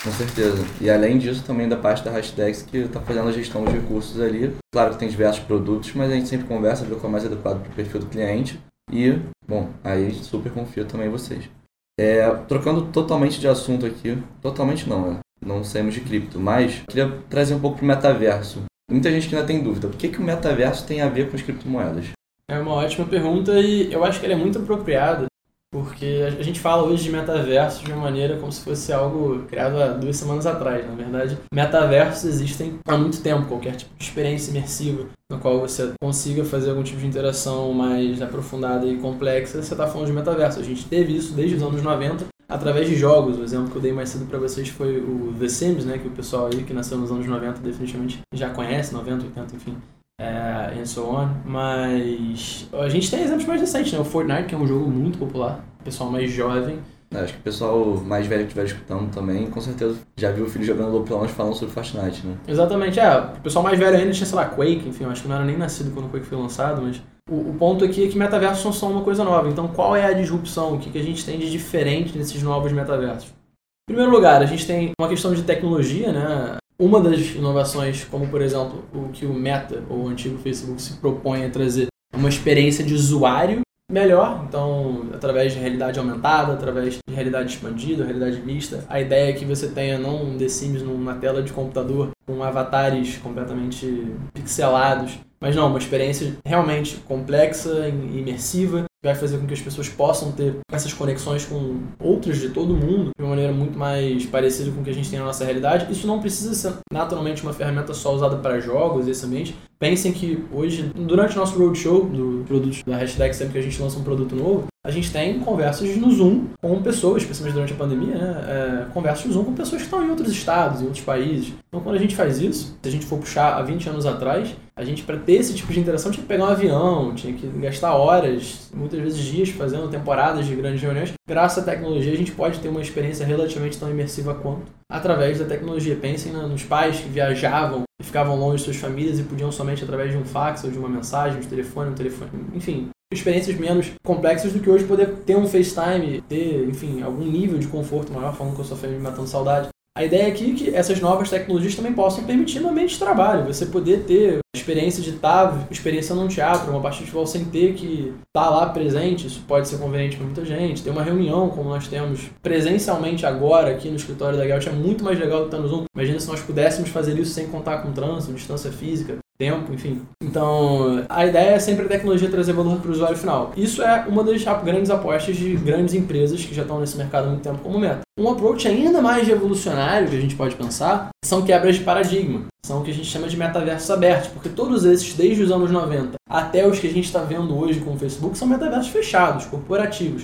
[0.03, 0.65] Com certeza.
[0.81, 4.19] E além disso, também da parte da Hashtags que está fazendo a gestão dos recursos
[4.19, 4.53] ali.
[4.73, 7.61] Claro que tem diversos produtos, mas a gente sempre conversa, vê qual é mais adequado
[7.61, 8.59] para o perfil do cliente.
[8.91, 11.49] E, bom, aí super confio também em vocês.
[11.97, 15.19] É, trocando totalmente de assunto aqui, totalmente não, né?
[15.45, 18.63] não saímos de cripto, mas queria trazer um pouco para o metaverso.
[18.89, 21.35] Muita gente que ainda tem dúvida, o que, que o metaverso tem a ver com
[21.35, 22.11] as criptomoedas?
[22.49, 25.25] É uma ótima pergunta e eu acho que ela é muito apropriada
[25.73, 29.81] porque a gente fala hoje de metaverso de uma maneira como se fosse algo criado
[29.81, 30.87] há duas semanas atrás.
[30.87, 35.91] Na verdade, metaversos existem há muito tempo, qualquer tipo de experiência imersiva no qual você
[35.99, 40.59] consiga fazer algum tipo de interação mais aprofundada e complexa, você está falando de metaverso.
[40.59, 43.39] A gente teve isso desde os anos 90 através de jogos.
[43.39, 46.07] O exemplo que eu dei mais cedo para vocês foi o The Sims, né, que
[46.07, 49.75] o pessoal aí que nasceu nos anos 90 definitivamente já conhece, 90, 80, enfim
[50.23, 51.29] é, and so on.
[51.45, 53.99] Mas a gente tem exemplos mais recentes, né?
[53.99, 56.79] O Fortnite, que é um jogo muito popular, o pessoal mais jovem.
[57.13, 60.49] Acho que o pessoal mais velho que estiver escutando também, com certeza já viu o
[60.49, 62.35] filho jogando Lounge falando sobre Fortnite, né?
[62.47, 63.17] Exatamente, é.
[63.17, 65.55] O pessoal mais velho ainda tinha, sei lá, Quake, enfim, acho que não era nem
[65.55, 68.73] nascido quando o Quake foi lançado, mas o, o ponto aqui é que metaversos não
[68.73, 69.47] são uma coisa nova.
[69.47, 70.73] Então, qual é a disrupção?
[70.73, 73.29] O que, que a gente tem de diferente nesses novos metaversos?
[73.29, 76.57] Em primeiro lugar, a gente tem uma questão de tecnologia, né?
[76.77, 80.97] Uma das inovações, como por exemplo o que o Meta, ou o antigo Facebook, se
[80.97, 87.13] propõe a trazer, uma experiência de usuário melhor, então através de realidade aumentada, através de
[87.13, 88.83] realidade expandida, realidade mista.
[88.89, 92.41] A ideia é que você tenha não um The Sims numa tela de computador com
[92.43, 99.61] avatares completamente pixelados, mas não, uma experiência realmente complexa imersiva, vai fazer com que as
[99.61, 104.25] pessoas possam ter essas conexões com outros de todo mundo de uma maneira muito mais
[104.25, 105.91] parecida com o que a gente tem na nossa realidade.
[105.91, 109.55] Isso não precisa ser naturalmente uma ferramenta só usada para jogos, esse ambiente.
[109.83, 113.81] Pensem que hoje, durante o nosso roadshow do produto da hashtag, sempre que a gente
[113.81, 117.75] lança um produto novo, a gente tem conversas no Zoom com pessoas, especialmente durante a
[117.75, 118.45] pandemia, né?
[118.47, 121.53] É, conversas no Zoom com pessoas que estão em outros estados, em outros países.
[121.67, 124.55] Então, quando a gente faz isso, se a gente for puxar há 20 anos atrás,
[124.73, 127.45] a gente, para ter esse tipo de interação, tinha que pegar um avião, tinha que
[127.59, 131.11] gastar horas, muitas vezes dias, fazendo temporadas de grandes reuniões.
[131.27, 135.45] Graças à tecnologia, a gente pode ter uma experiência relativamente tão imersiva quanto através da
[135.45, 135.95] tecnologia.
[135.95, 140.11] Pensem nos pais que viajavam e ficavam longe de suas famílias e podiam somente através
[140.11, 144.53] de um fax ou de uma mensagem, de telefone, um telefone, enfim, experiências menos complexas
[144.53, 148.55] do que hoje poder ter um FaceTime, ter, enfim, algum nível de conforto maior, falando
[148.55, 149.69] com a sua família matando saudade.
[149.95, 153.45] A ideia aqui é que essas novas tecnologias também possam permitir no ambiente de trabalho,
[153.45, 157.75] você poder ter experiência de estar, experiência num teatro, uma partida de futebol sem ter
[157.75, 160.81] que estar lá presente, isso pode ser conveniente para muita gente.
[160.81, 165.03] Ter uma reunião, como nós temos presencialmente agora aqui no escritório da Gelt, é muito
[165.03, 165.85] mais legal do que estar no Zoom.
[165.95, 170.01] Imagina se nós pudéssemos fazer isso sem contar com trânsito, distância física tempo, enfim.
[170.23, 173.51] Então, a ideia é sempre a tecnologia trazer valor para o usuário final.
[173.57, 177.29] Isso é uma das grandes apostas de grandes empresas que já estão nesse mercado há
[177.29, 178.01] muito tempo como meta.
[178.17, 182.45] Um approach ainda mais revolucionário que a gente pode pensar são quebras de paradigma.
[182.65, 185.69] São o que a gente chama de metaversos abertos, porque todos esses, desde os anos
[185.69, 189.45] 90 até os que a gente está vendo hoje com o Facebook, são metaversos fechados,
[189.45, 190.23] corporativos.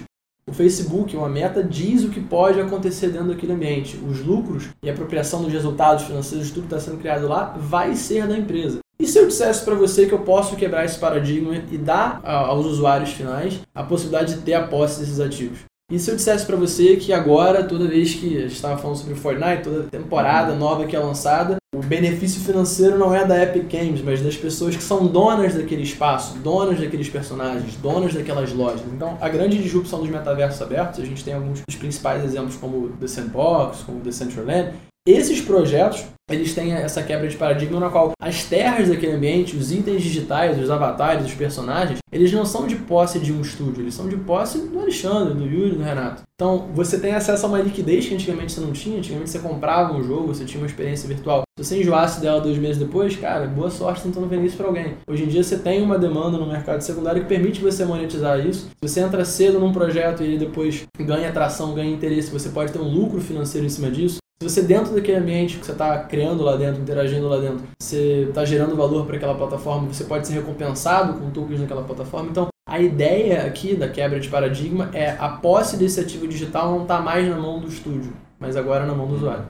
[0.50, 3.98] O Facebook, uma meta, diz o que pode acontecer dentro daquele ambiente.
[3.98, 7.94] Os lucros e a apropriação dos resultados financeiros tudo que está sendo criado lá vai
[7.96, 8.80] ser da empresa.
[9.02, 12.66] E se eu dissesse para você que eu posso quebrar esse paradigma e dar aos
[12.66, 15.60] usuários finais a possibilidade de ter a posse desses ativos?
[15.90, 18.98] E se eu dissesse para você que agora, toda vez que a gente estava falando
[18.98, 23.72] sobre Fortnite, toda temporada nova que é lançada, o benefício financeiro não é da Epic
[23.72, 28.86] Games, mas das pessoas que são donas daquele espaço, donas daqueles personagens, donas daquelas lojas.
[28.94, 32.90] Então, a grande disrupção dos metaversos abertos, a gente tem alguns dos principais exemplos como
[33.00, 34.12] The Sandbox, como The
[34.46, 34.74] Land.
[35.10, 39.72] Esses projetos eles têm essa quebra de paradigma na qual as terras daquele ambiente, os
[39.72, 43.96] itens digitais, os avatares, os personagens, eles não são de posse de um estúdio, eles
[43.96, 46.22] são de posse do Alexandre, do Yuri, do Renato.
[46.36, 49.96] Então, você tem acesso a uma liquidez que antigamente você não tinha, antigamente você comprava
[49.96, 51.42] um jogo, você tinha uma experiência virtual.
[51.58, 54.94] Se você enjoasse dela dois meses depois, cara, boa sorte tentando vender isso para alguém.
[55.08, 58.68] Hoje em dia você tem uma demanda no mercado secundário que permite você monetizar isso.
[58.68, 62.72] Se você entra cedo num projeto e ele depois ganha atração, ganha interesse, você pode
[62.72, 64.20] ter um lucro financeiro em cima disso.
[64.42, 68.26] Se você dentro daquele ambiente que você está criando lá dentro, interagindo lá dentro, você
[68.30, 72.30] está gerando valor para aquela plataforma, você pode ser recompensado com tokens naquela plataforma.
[72.30, 76.84] Então, A ideia aqui da quebra de paradigma é a posse desse ativo digital não
[76.84, 79.48] está mais na mão do estúdio, mas agora na mão do usuário.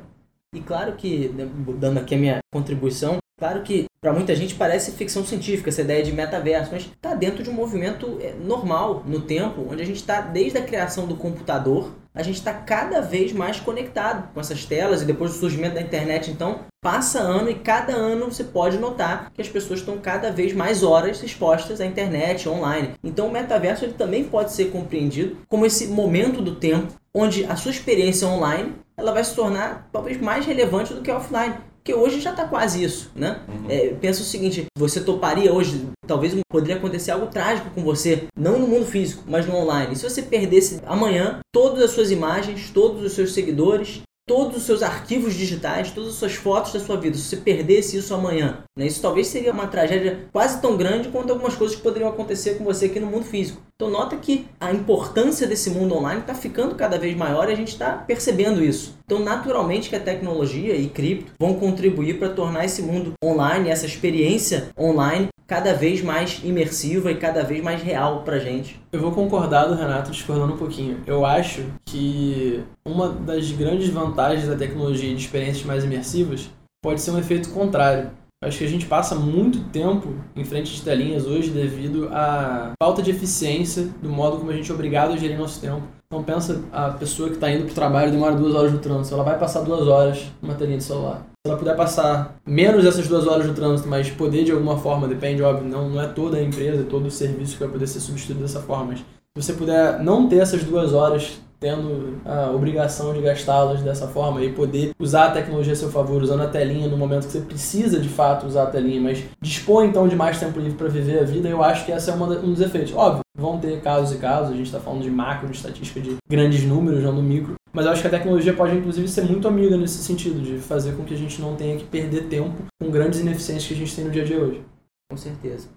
[0.56, 1.46] E claro que, né,
[1.78, 6.02] dando aqui a minha contribuição, claro que para muita gente parece ficção científica essa ideia
[6.02, 9.98] de metaverso, mas está dentro de um movimento é, normal no tempo, onde a gente
[9.98, 14.66] está desde a criação do computador, a gente está cada vez mais conectado com essas
[14.66, 18.78] telas e depois do surgimento da internet, então passa ano e cada ano você pode
[18.78, 22.94] notar que as pessoas estão cada vez mais horas expostas à internet, online.
[23.04, 27.56] Então o metaverso ele também pode ser compreendido como esse momento do tempo onde a
[27.56, 31.56] sua experiência online ela vai se tornar talvez mais relevante do que offline.
[31.80, 33.42] Porque hoje já está quase isso, né?
[33.48, 33.66] Uhum.
[33.70, 38.60] É, pensa o seguinte, você toparia hoje, talvez poderia acontecer algo trágico com você, não
[38.60, 39.96] no mundo físico, mas no online.
[39.96, 44.84] Se você perdesse amanhã todas as suas imagens, todos os seus seguidores, todos os seus
[44.84, 48.86] arquivos digitais, todas as suas fotos da sua vida, se você perdesse isso amanhã, né,
[48.86, 52.64] isso talvez seria uma tragédia quase tão grande quanto algumas coisas que poderiam acontecer com
[52.64, 53.60] você aqui no mundo físico.
[53.82, 57.56] Então nota que a importância desse mundo online está ficando cada vez maior e a
[57.56, 58.94] gente está percebendo isso.
[59.06, 63.86] Então naturalmente que a tecnologia e cripto vão contribuir para tornar esse mundo online, essa
[63.86, 68.78] experiência online cada vez mais imersiva e cada vez mais real pra gente.
[68.92, 71.02] Eu vou concordar do Renato discordando um pouquinho.
[71.08, 76.50] Eu acho que uma das grandes vantagens da tecnologia de experiências mais imersivas
[76.84, 78.12] pode ser um efeito contrário.
[78.42, 83.02] Acho que a gente passa muito tempo em frente de telinhas hoje devido à falta
[83.02, 85.82] de eficiência do modo como a gente é obrigado a gerir nosso tempo.
[86.08, 89.14] Então pensa a pessoa que está indo para o trabalho demora duas horas no trânsito,
[89.14, 91.28] ela vai passar duas horas numa telinha de celular.
[91.46, 95.06] Se ela puder passar menos essas duas horas no trânsito, mas poder de alguma forma,
[95.06, 98.00] depende, óbvio, não, não é toda a empresa, todo o serviço que vai poder ser
[98.00, 103.14] substituído dessa forma, mas se você puder não ter essas duas horas tendo a obrigação
[103.14, 106.88] de gastá-las dessa forma e poder usar a tecnologia a seu favor, usando a telinha
[106.88, 110.40] no momento que você precisa de fato usar a telinha, mas dispõe então de mais
[110.40, 112.94] tempo livre para viver a vida, eu acho que essa é uma, um dos efeitos.
[112.94, 116.18] Óbvio, vão ter casos e casos, a gente está falando de macro, de estatística, de
[116.30, 119.48] grandes números, não do micro, mas eu acho que a tecnologia pode inclusive ser muito
[119.48, 122.90] amiga nesse sentido, de fazer com que a gente não tenha que perder tempo com
[122.90, 124.64] grandes ineficiências que a gente tem no dia a dia hoje.
[125.10, 125.68] Com certeza.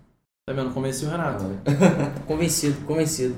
[0.47, 0.75] Tá vendo?
[0.75, 1.45] Convenci o Renato.
[2.27, 3.37] convencido, convencido.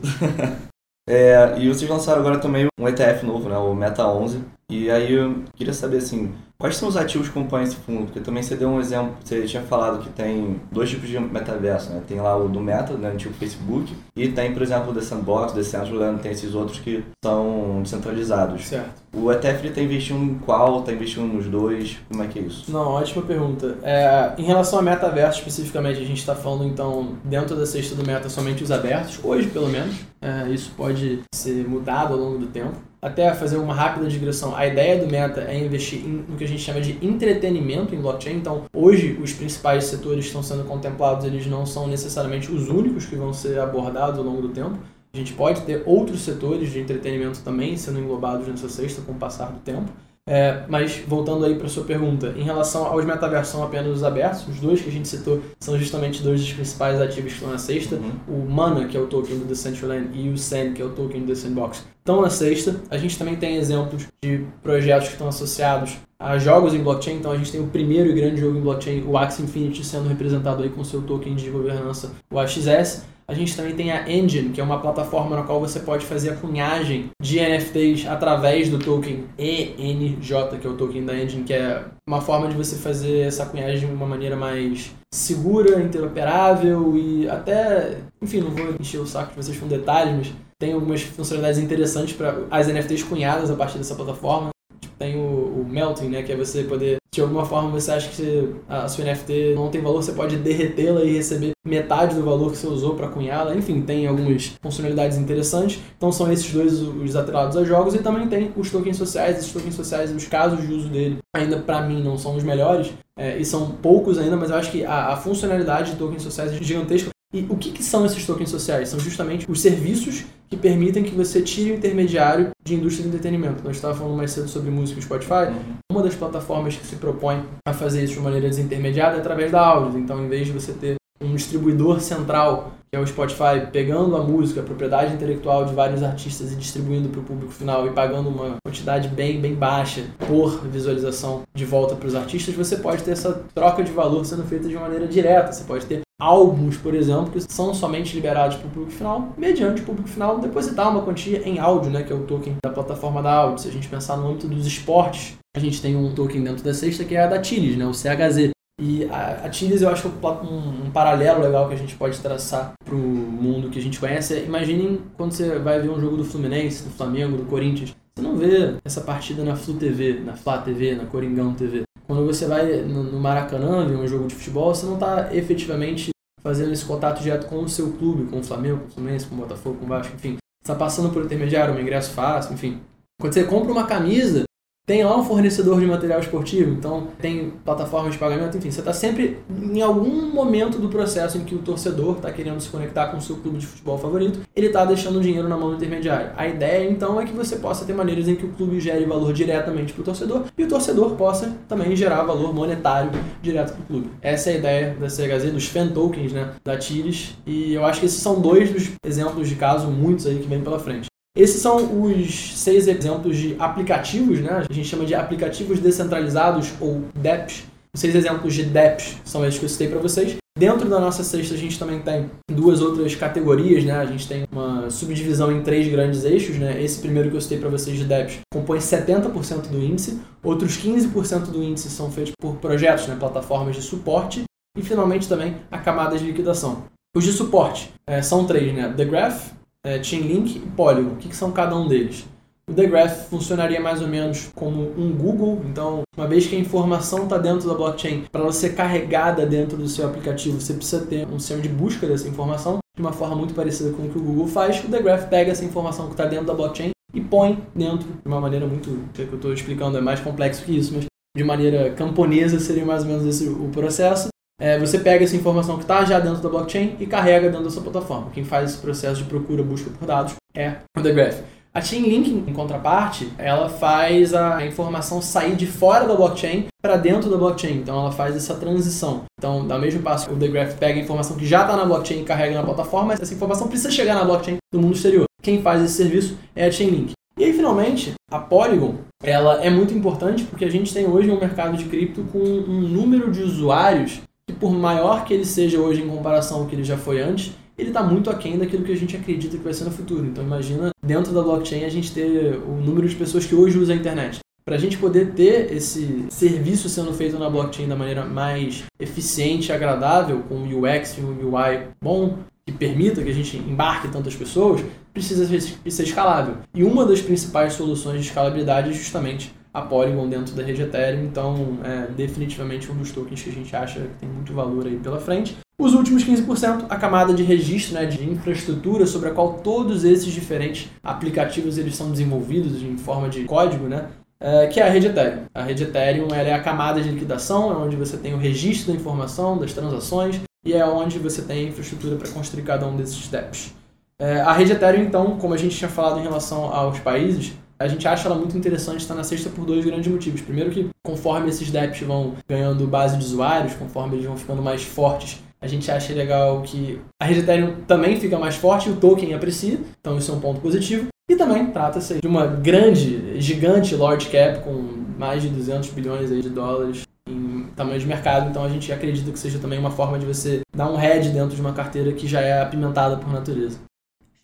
[1.06, 4.42] É, e vocês lançaram agora também um ETF novo, né, o Meta 11.
[4.68, 8.06] E aí eu queria saber assim, quais são os ativos que compõem esse fundo?
[8.06, 11.90] Porque também você deu um exemplo, você tinha falado que tem dois tipos de metaverso,
[11.90, 12.02] né?
[12.06, 15.52] Tem lá o do Meta, né, antigo Facebook, e tem, por exemplo, o The Sandbox,
[15.52, 18.64] The Central, né, tem esses outros que são descentralizados.
[18.64, 19.02] Certo.
[19.12, 20.80] O ETF está investindo em qual?
[20.80, 21.98] Está investindo nos dois?
[22.08, 22.70] Como é que é isso?
[22.72, 23.78] Não, ótima pergunta.
[23.82, 28.04] É, em relação a metaverso especificamente, a gente está falando então dentro da cesta do
[28.04, 29.94] meta somente os abertos, hoje pelo menos.
[30.20, 34.66] É, isso pode ser mudado ao longo do tempo até fazer uma rápida digressão, a
[34.66, 38.36] ideia do Meta é investir em, no que a gente chama de entretenimento em blockchain.
[38.36, 43.04] Então, hoje, os principais setores que estão sendo contemplados, eles não são necessariamente os únicos
[43.04, 44.78] que vão ser abordados ao longo do tempo.
[45.12, 49.16] A gente pode ter outros setores de entretenimento também sendo englobados nessa cesta com o
[49.16, 49.92] passar do tempo.
[50.26, 54.48] É, mas voltando aí para sua pergunta, em relação aos metaversos são apenas os abertos,
[54.48, 57.58] os dois que a gente citou são justamente dois dos principais ativos que estão na
[57.58, 58.12] sexta, uhum.
[58.26, 61.20] o Mana, que é o token do Decentraland, e o Sand, que é o token
[61.20, 62.76] do The Sandbox, estão na sexta.
[62.90, 67.32] A gente também tem exemplos de projetos que estão associados a jogos em blockchain, então
[67.32, 70.62] a gente tem o primeiro e grande jogo em blockchain, o Axie Infinity, sendo representado
[70.62, 73.06] aí com seu token de governança, o AXS.
[73.26, 76.30] A gente também tem a Engine, que é uma plataforma na qual você pode fazer
[76.30, 81.54] a cunhagem de NFTs através do token ENJ, que é o token da Engine, que
[81.54, 87.26] é uma forma de você fazer essa cunhagem de uma maneira mais segura, interoperável e
[87.26, 91.60] até, enfim, não vou encher o saco de vocês com detalhes, mas tem algumas funcionalidades
[91.60, 94.54] interessantes para as NFTs cunhadas a partir dessa plataforma
[94.98, 96.22] tem o, o, melting, né?
[96.22, 99.80] Que é você poder, de alguma forma, você acha que a sua NFT não tem
[99.80, 103.54] valor, você pode derretê-la e receber metade do valor que você usou para cunhá-la.
[103.54, 105.80] Enfim, tem algumas funcionalidades interessantes.
[105.96, 109.38] Então são esses dois os atrelados a jogos e também tem os tokens sociais.
[109.38, 112.92] Esses tokens sociais, os casos de uso dele, ainda para mim não são os melhores.
[113.16, 116.52] É, e são poucos ainda, mas eu acho que a, a funcionalidade de tokens sociais
[116.52, 117.13] é gigantesca.
[117.34, 118.90] E o que, que, são esses tokens sociais?
[118.90, 123.64] São justamente os serviços que permitem que você tire o intermediário de indústria de entretenimento.
[123.64, 125.48] Nós estávamos falando mais cedo sobre música e Spotify.
[125.48, 125.74] Uhum.
[125.90, 129.60] Uma das plataformas que se propõe a fazer isso de maneira desintermediada é através da
[129.60, 129.98] áudio.
[129.98, 134.22] Então, em vez de você ter um distribuidor central, que é o Spotify, pegando a
[134.22, 138.28] música, a propriedade intelectual de vários artistas e distribuindo para o público final e pagando
[138.28, 143.10] uma quantidade bem, bem baixa por visualização de volta para os artistas, você pode ter
[143.10, 145.52] essa troca de valor sendo feita de maneira direta.
[145.52, 149.82] Você pode ter álbuns, por exemplo, que são somente liberados para o público final, mediante
[149.82, 153.22] o público final depositar uma quantia em áudio, né, que é o token da plataforma
[153.22, 153.62] da áudio.
[153.62, 156.74] Se a gente pensar no âmbito dos esportes, a gente tem um token dentro da
[156.74, 158.54] cesta que é a da Tiles, né, o CHZ.
[158.80, 162.94] E a, Chiles eu acho um, um, paralelo legal que a gente pode traçar para
[162.94, 164.34] o mundo que a gente conhece.
[164.34, 167.94] É, imaginem quando você vai ver um jogo do Fluminense, do Flamengo, do Corinthians.
[168.16, 171.84] Você não vê essa partida na Flu TV, na Flá TV, na Coringão TV.
[172.06, 176.10] Quando você vai no, Maracanã ver um jogo de futebol, você não está efetivamente
[176.42, 179.34] fazendo esse contato direto com o seu clube, com o Flamengo, com o Fluminense, com
[179.34, 180.36] o Botafogo, com o Vasco, enfim.
[180.36, 182.80] Você está passando por intermediário, um ingresso fácil, enfim.
[183.18, 184.44] Quando você compra uma camisa,
[184.86, 188.92] tem lá um fornecedor de material esportivo, então tem plataformas de pagamento, enfim, você está
[188.92, 193.16] sempre em algum momento do processo em que o torcedor está querendo se conectar com
[193.16, 196.32] o seu clube de futebol favorito, ele está deixando o dinheiro na mão do intermediário.
[196.36, 199.32] A ideia então é que você possa ter maneiras em que o clube gere valor
[199.32, 203.10] diretamente para o torcedor e o torcedor possa também gerar valor monetário
[203.40, 204.10] direto para o clube.
[204.20, 208.00] Essa é a ideia da CHZ, dos fan tokens né, da Tires, e eu acho
[208.00, 211.13] que esses são dois dos exemplos de caso, muitos aí que vem pela frente.
[211.36, 214.64] Esses são os seis exemplos de aplicativos, né?
[214.68, 217.64] A gente chama de aplicativos descentralizados ou DEPs.
[217.92, 220.36] Os seis exemplos de DEPs são esses que eu citei para vocês.
[220.56, 223.94] Dentro da nossa cesta, a gente também tem duas outras categorias, né?
[223.94, 226.80] A gente tem uma subdivisão em três grandes eixos, né?
[226.80, 231.46] Esse primeiro que eu citei para vocês de DEPs compõe 70% do índice, outros 15%
[231.46, 233.16] do índice são feitos por projetos, né?
[233.18, 234.44] plataformas de suporte,
[234.78, 236.84] e finalmente também a camada de liquidação.
[237.16, 238.94] Os de suporte é, são três, né?
[238.96, 239.50] The Graph,
[239.84, 241.10] é, Chainlink e Polygon.
[241.10, 242.26] O que, que são cada um deles?
[242.66, 246.58] O The Graph funcionaria mais ou menos como um Google, então, uma vez que a
[246.58, 251.04] informação está dentro da blockchain, para ela ser carregada dentro do seu aplicativo, você precisa
[251.04, 254.16] ter um sistema de busca dessa informação, de uma forma muito parecida com o que
[254.16, 254.82] o Google faz.
[254.82, 258.26] O The Graph pega essa informação que está dentro da blockchain e põe dentro de
[258.26, 258.88] uma maneira muito.
[258.88, 261.04] O que eu estou explicando é mais complexo que isso, mas
[261.36, 264.28] de maneira camponesa seria mais ou menos esse o processo.
[264.60, 267.70] É, você pega essa informação que está já dentro da blockchain e carrega dentro da
[267.70, 268.30] sua plataforma.
[268.32, 271.40] Quem faz esse processo de procura, busca por dados é o The Graph.
[271.74, 277.28] A Chainlink, em contraparte, ela faz a informação sair de fora da blockchain para dentro
[277.28, 277.78] da blockchain.
[277.78, 279.24] Então ela faz essa transição.
[279.36, 281.84] Então, da mesmo passo que o The Graph pega a informação que já está na
[281.84, 285.24] blockchain e carrega na plataforma, essa informação precisa chegar na blockchain do mundo exterior.
[285.42, 287.12] Quem faz esse serviço é a Chainlink.
[287.36, 291.40] E aí, finalmente, a Polygon, ela é muito importante porque a gente tem hoje um
[291.40, 294.20] mercado de cripto com um número de usuários
[294.54, 297.88] por maior que ele seja hoje em comparação ao que ele já foi antes, ele
[297.88, 300.24] está muito aquém daquilo que a gente acredita que vai ser no futuro.
[300.24, 303.94] Então imagina dentro da blockchain a gente ter o número de pessoas que hoje usam
[303.94, 304.38] a internet.
[304.64, 309.68] Para a gente poder ter esse serviço sendo feito na blockchain da maneira mais eficiente
[309.68, 314.08] e agradável, com um UX e um UI bom, que permita que a gente embarque
[314.08, 314.82] tantas pessoas,
[315.12, 316.56] precisa ser escalável.
[316.74, 321.24] E uma das principais soluções de escalabilidade é justamente a Polygon dentro da rede Ethereum,
[321.24, 324.96] então é definitivamente um dos tokens que a gente acha que tem muito valor aí
[324.96, 325.56] pela frente.
[325.76, 330.32] Os últimos 15%, a camada de registro, né, de infraestrutura sobre a qual todos esses
[330.32, 335.08] diferentes aplicativos eles são desenvolvidos em forma de código, né, é, que é a rede
[335.08, 335.46] Ethereum.
[335.52, 338.92] A rede Ethereum ela é a camada de liquidação, é onde você tem o registro
[338.92, 342.94] da informação, das transações, e é onde você tem a infraestrutura para construir cada um
[342.94, 343.74] desses steps.
[344.16, 347.88] É, a rede Ethereum, então, como a gente tinha falado em relação aos países, a
[347.88, 350.40] gente acha ela muito interessante estar na sexta por dois grandes motivos.
[350.40, 354.82] Primeiro que conforme esses DEPs vão ganhando base de usuários, conforme eles vão ficando mais
[354.82, 358.96] fortes, a gente acha legal que a rede Ethereum também fica mais forte e o
[358.96, 361.08] token aprecia, então isso é um ponto positivo.
[361.28, 364.72] E também trata-se de uma grande, gigante large cap com
[365.18, 369.38] mais de 200 bilhões de dólares em tamanho de mercado, então a gente acredita que
[369.38, 372.42] seja também uma forma de você dar um head dentro de uma carteira que já
[372.42, 373.78] é apimentada por natureza.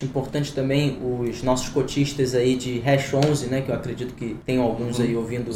[0.03, 4.57] Importante também os nossos cotistas aí de Hash 11, né, que eu acredito que tem
[4.57, 5.51] alguns aí ouvindo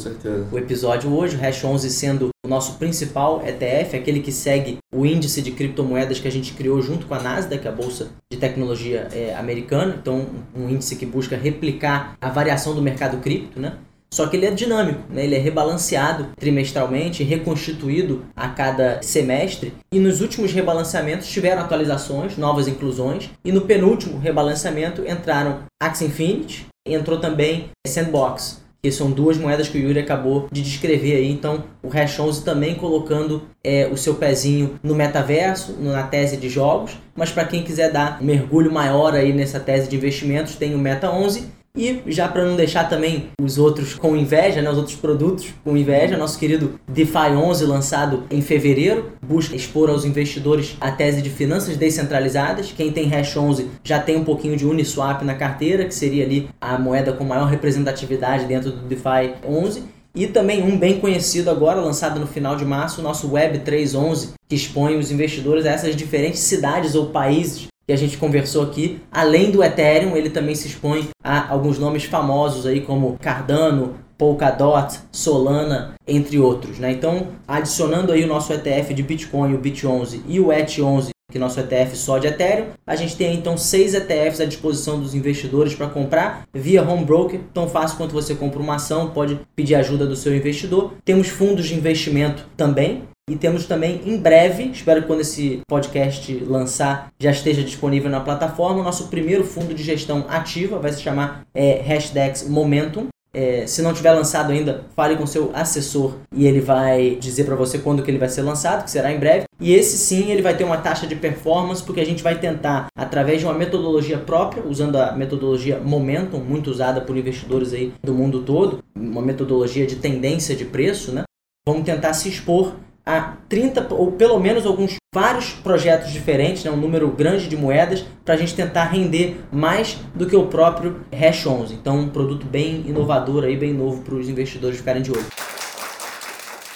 [0.52, 1.36] o episódio hoje.
[1.36, 6.20] O Hash 11 sendo o nosso principal ETF, aquele que segue o índice de criptomoedas
[6.20, 9.98] que a gente criou junto com a Nasdaq, a bolsa de tecnologia é, americana.
[10.00, 13.78] Então, um índice que busca replicar a variação do mercado cripto, né?
[14.16, 15.26] Só que ele é dinâmico, né?
[15.26, 19.74] ele é rebalanceado trimestralmente, reconstituído a cada semestre.
[19.92, 23.30] E nos últimos rebalanceamentos tiveram atualizações, novas inclusões.
[23.44, 29.78] E no penúltimo rebalanceamento entraram Axie Infinity, entrou também Sandbox, que são duas moedas que
[29.78, 31.30] o Yuri acabou de descrever aí.
[31.30, 36.48] Então, o Hash 11 também colocando é, o seu pezinho no metaverso, na tese de
[36.48, 36.98] jogos.
[37.14, 40.80] Mas para quem quiser dar um mergulho maior aí nessa tese de investimentos, tem o
[40.80, 44.96] Meta 11 e já para não deixar também os outros com inveja, né, os outros
[44.96, 50.92] produtos com inveja, nosso querido DeFi 11 lançado em fevereiro busca expor aos investidores a
[50.92, 52.72] tese de finanças descentralizadas.
[52.72, 56.50] Quem tem Hash 11 já tem um pouquinho de Uniswap na carteira, que seria ali
[56.62, 59.84] a moeda com maior representatividade dentro do DeFi 11.
[60.16, 64.30] E também um bem conhecido agora, lançado no final de março, o nosso Web 311,
[64.48, 69.00] que expõe os investidores a essas diferentes cidades ou países que a gente conversou aqui,
[69.12, 75.00] além do Ethereum, ele também se expõe a alguns nomes famosos aí como Cardano, Polkadot,
[75.12, 76.80] Solana, entre outros.
[76.80, 76.92] Né?
[76.92, 81.42] Então, adicionando aí o nosso ETF de Bitcoin, o BIT11 e o ET11, que é
[81.42, 85.76] nosso ETF só de Ethereum, a gente tem então seis ETFs à disposição dos investidores
[85.76, 90.06] para comprar via home broker, tão fácil quanto você compra uma ação, pode pedir ajuda
[90.06, 90.94] do seu investidor.
[91.04, 96.32] Temos fundos de investimento também, e temos também em breve, espero que quando esse podcast
[96.46, 101.02] lançar já esteja disponível na plataforma, o nosso primeiro fundo de gestão ativa, vai se
[101.02, 103.08] chamar é, Hashdex Momentum.
[103.34, 107.56] É, se não tiver lançado ainda, fale com seu assessor e ele vai dizer para
[107.56, 109.46] você quando que ele vai ser lançado, que será em breve.
[109.60, 112.88] E esse sim, ele vai ter uma taxa de performance, porque a gente vai tentar,
[112.96, 118.14] através de uma metodologia própria, usando a metodologia Momentum, muito usada por investidores aí do
[118.14, 121.24] mundo todo, uma metodologia de tendência de preço, né?
[121.68, 122.76] Vamos tentar se expor
[123.06, 128.04] a 30 ou pelo menos alguns vários projetos diferentes, né, um número grande de moedas,
[128.26, 131.74] para a gente tentar render mais do que o próprio Hash 11.
[131.74, 135.26] Então, um produto bem inovador aí, bem novo para os investidores ficarem de olho.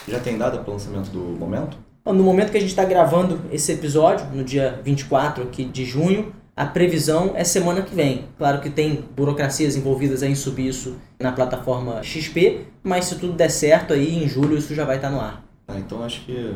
[0.07, 1.77] Já tem data para o lançamento do momento?
[2.05, 6.33] No momento que a gente está gravando esse episódio, no dia 24 aqui de junho,
[6.55, 8.25] a previsão é semana que vem.
[8.37, 13.49] Claro que tem burocracias envolvidas em subir isso na plataforma XP, mas se tudo der
[13.49, 15.48] certo aí, em julho isso já vai estar tá no ar.
[15.69, 16.51] Ah, então acho que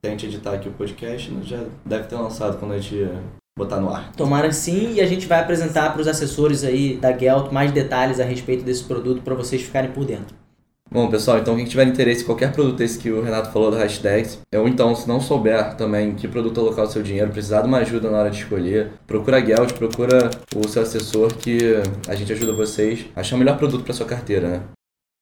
[0.00, 3.06] tente editar aqui o podcast, já deve ter lançado quando a gente
[3.58, 4.10] botar no ar.
[4.12, 8.18] Tomara sim, e a gente vai apresentar para os assessores aí da Gelt mais detalhes
[8.18, 10.34] a respeito desse produto para vocês ficarem por dentro.
[10.90, 13.76] Bom, pessoal, então quem tiver interesse em qualquer produto esse que o Renato falou do
[13.76, 17.68] Hashtags, ou então se não souber também que produto alocar o seu dinheiro, precisar de
[17.68, 21.58] uma ajuda na hora de escolher, procura a Gelt, procura o seu assessor que
[22.08, 24.60] a gente ajuda vocês a achar o melhor produto para sua carteira, né?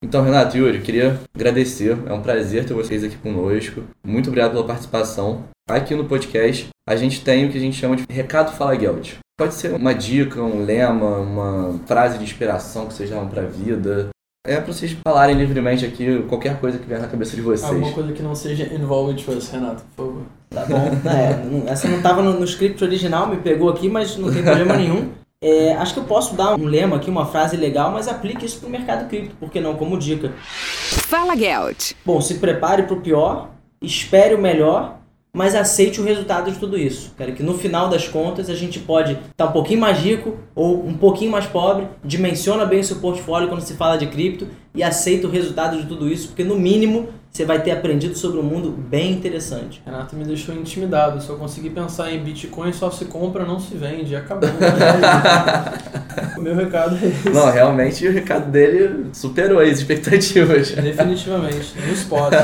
[0.02, 1.96] Então, Renato e Yuri, queria agradecer.
[2.06, 3.84] É um prazer ter vocês aqui conosco.
[4.04, 5.44] Muito obrigado pela participação.
[5.70, 9.18] Aqui no podcast, a gente tem o que a gente chama de Recado Fala Geld.
[9.38, 13.46] Pode ser uma dica, um lema, uma frase de inspiração que vocês levam para a
[13.46, 14.08] vida.
[14.44, 17.70] É para vocês falarem livremente aqui qualquer coisa que vier na cabeça de vocês.
[17.70, 20.22] Alguma coisa que não seja involved us, Renato, por favor.
[20.50, 20.90] Tá bom.
[21.08, 24.76] É, essa não estava no, no script original, me pegou aqui, mas não tem problema
[24.76, 25.21] nenhum.
[25.42, 28.60] É, acho que eu posso dar um lema aqui, uma frase legal, mas aplique isso
[28.60, 29.74] para o mercado cripto, por que não?
[29.74, 30.32] Como dica.
[30.38, 31.94] Fala, Gelt.
[32.06, 33.50] Bom, se prepare para o pior,
[33.82, 35.00] espere o melhor,
[35.34, 37.12] mas aceite o resultado de tudo isso.
[37.16, 40.36] Quero que no final das contas a gente pode estar tá um pouquinho mais rico
[40.54, 44.46] ou um pouquinho mais pobre, dimensiona bem o seu portfólio quando se fala de cripto
[44.74, 48.38] e aceita o resultado de tudo isso, porque no mínimo você vai ter aprendido sobre
[48.38, 49.80] um mundo bem interessante.
[49.86, 51.18] Renato me deixou intimidado.
[51.22, 54.14] Se eu conseguir pensar em Bitcoin, só se compra, não se vende.
[54.14, 54.50] Acabou.
[56.36, 57.30] o meu recado é esse.
[57.30, 60.72] Não, realmente o recado dele superou as expectativas.
[60.72, 61.72] Definitivamente.
[61.86, 62.34] No spot.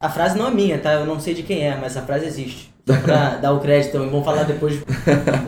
[0.00, 0.94] A frase não é minha, tá?
[0.94, 2.73] Eu não sei de quem é, mas a frase existe.
[2.86, 4.82] Só pra dar o crédito, vamos falar depois.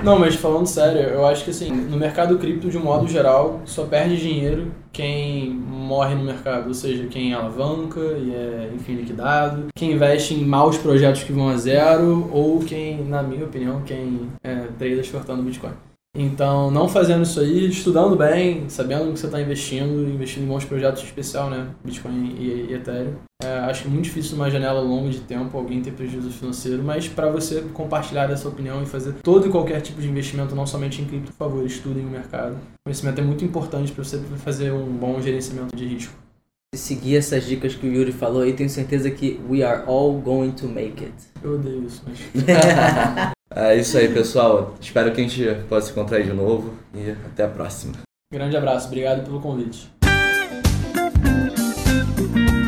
[0.02, 3.60] Não, mas falando sério, eu acho que assim, no mercado cripto, de um modo geral,
[3.64, 9.66] só perde dinheiro quem morre no mercado, ou seja, quem alavanca e é, enfim, liquidado,
[9.74, 14.30] quem investe em maus projetos que vão a zero, ou quem, na minha opinião, quem
[14.42, 15.72] é, trade shortando Bitcoin.
[16.18, 20.64] Então, não fazendo isso aí, estudando bem, sabendo que você está investindo, investindo em bons
[20.64, 21.68] projetos em especial, né?
[21.84, 23.16] Bitcoin e, e Ethereum.
[23.44, 26.82] É, acho que é muito difícil numa janela longa de tempo alguém ter prejuízo financeiro,
[26.82, 30.66] mas para você compartilhar essa opinião e fazer todo e qualquer tipo de investimento, não
[30.66, 32.54] somente em cripto, por favor, estudem o mercado.
[32.54, 36.14] O conhecimento é muito importante para você fazer um bom gerenciamento de risco.
[36.74, 40.14] Se seguir essas dicas que o Yuri falou aí, tenho certeza que we are all
[40.14, 41.14] going to make it.
[41.42, 43.32] Eu odeio isso, mas.
[43.54, 44.74] é isso aí, pessoal.
[44.80, 47.94] Espero que a gente possa se encontrar aí de novo e até a próxima.
[48.32, 49.90] Grande abraço, obrigado pelo convite.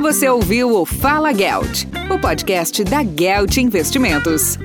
[0.00, 4.56] Você ouviu o Fala Gelt, o podcast da Gelt Investimentos.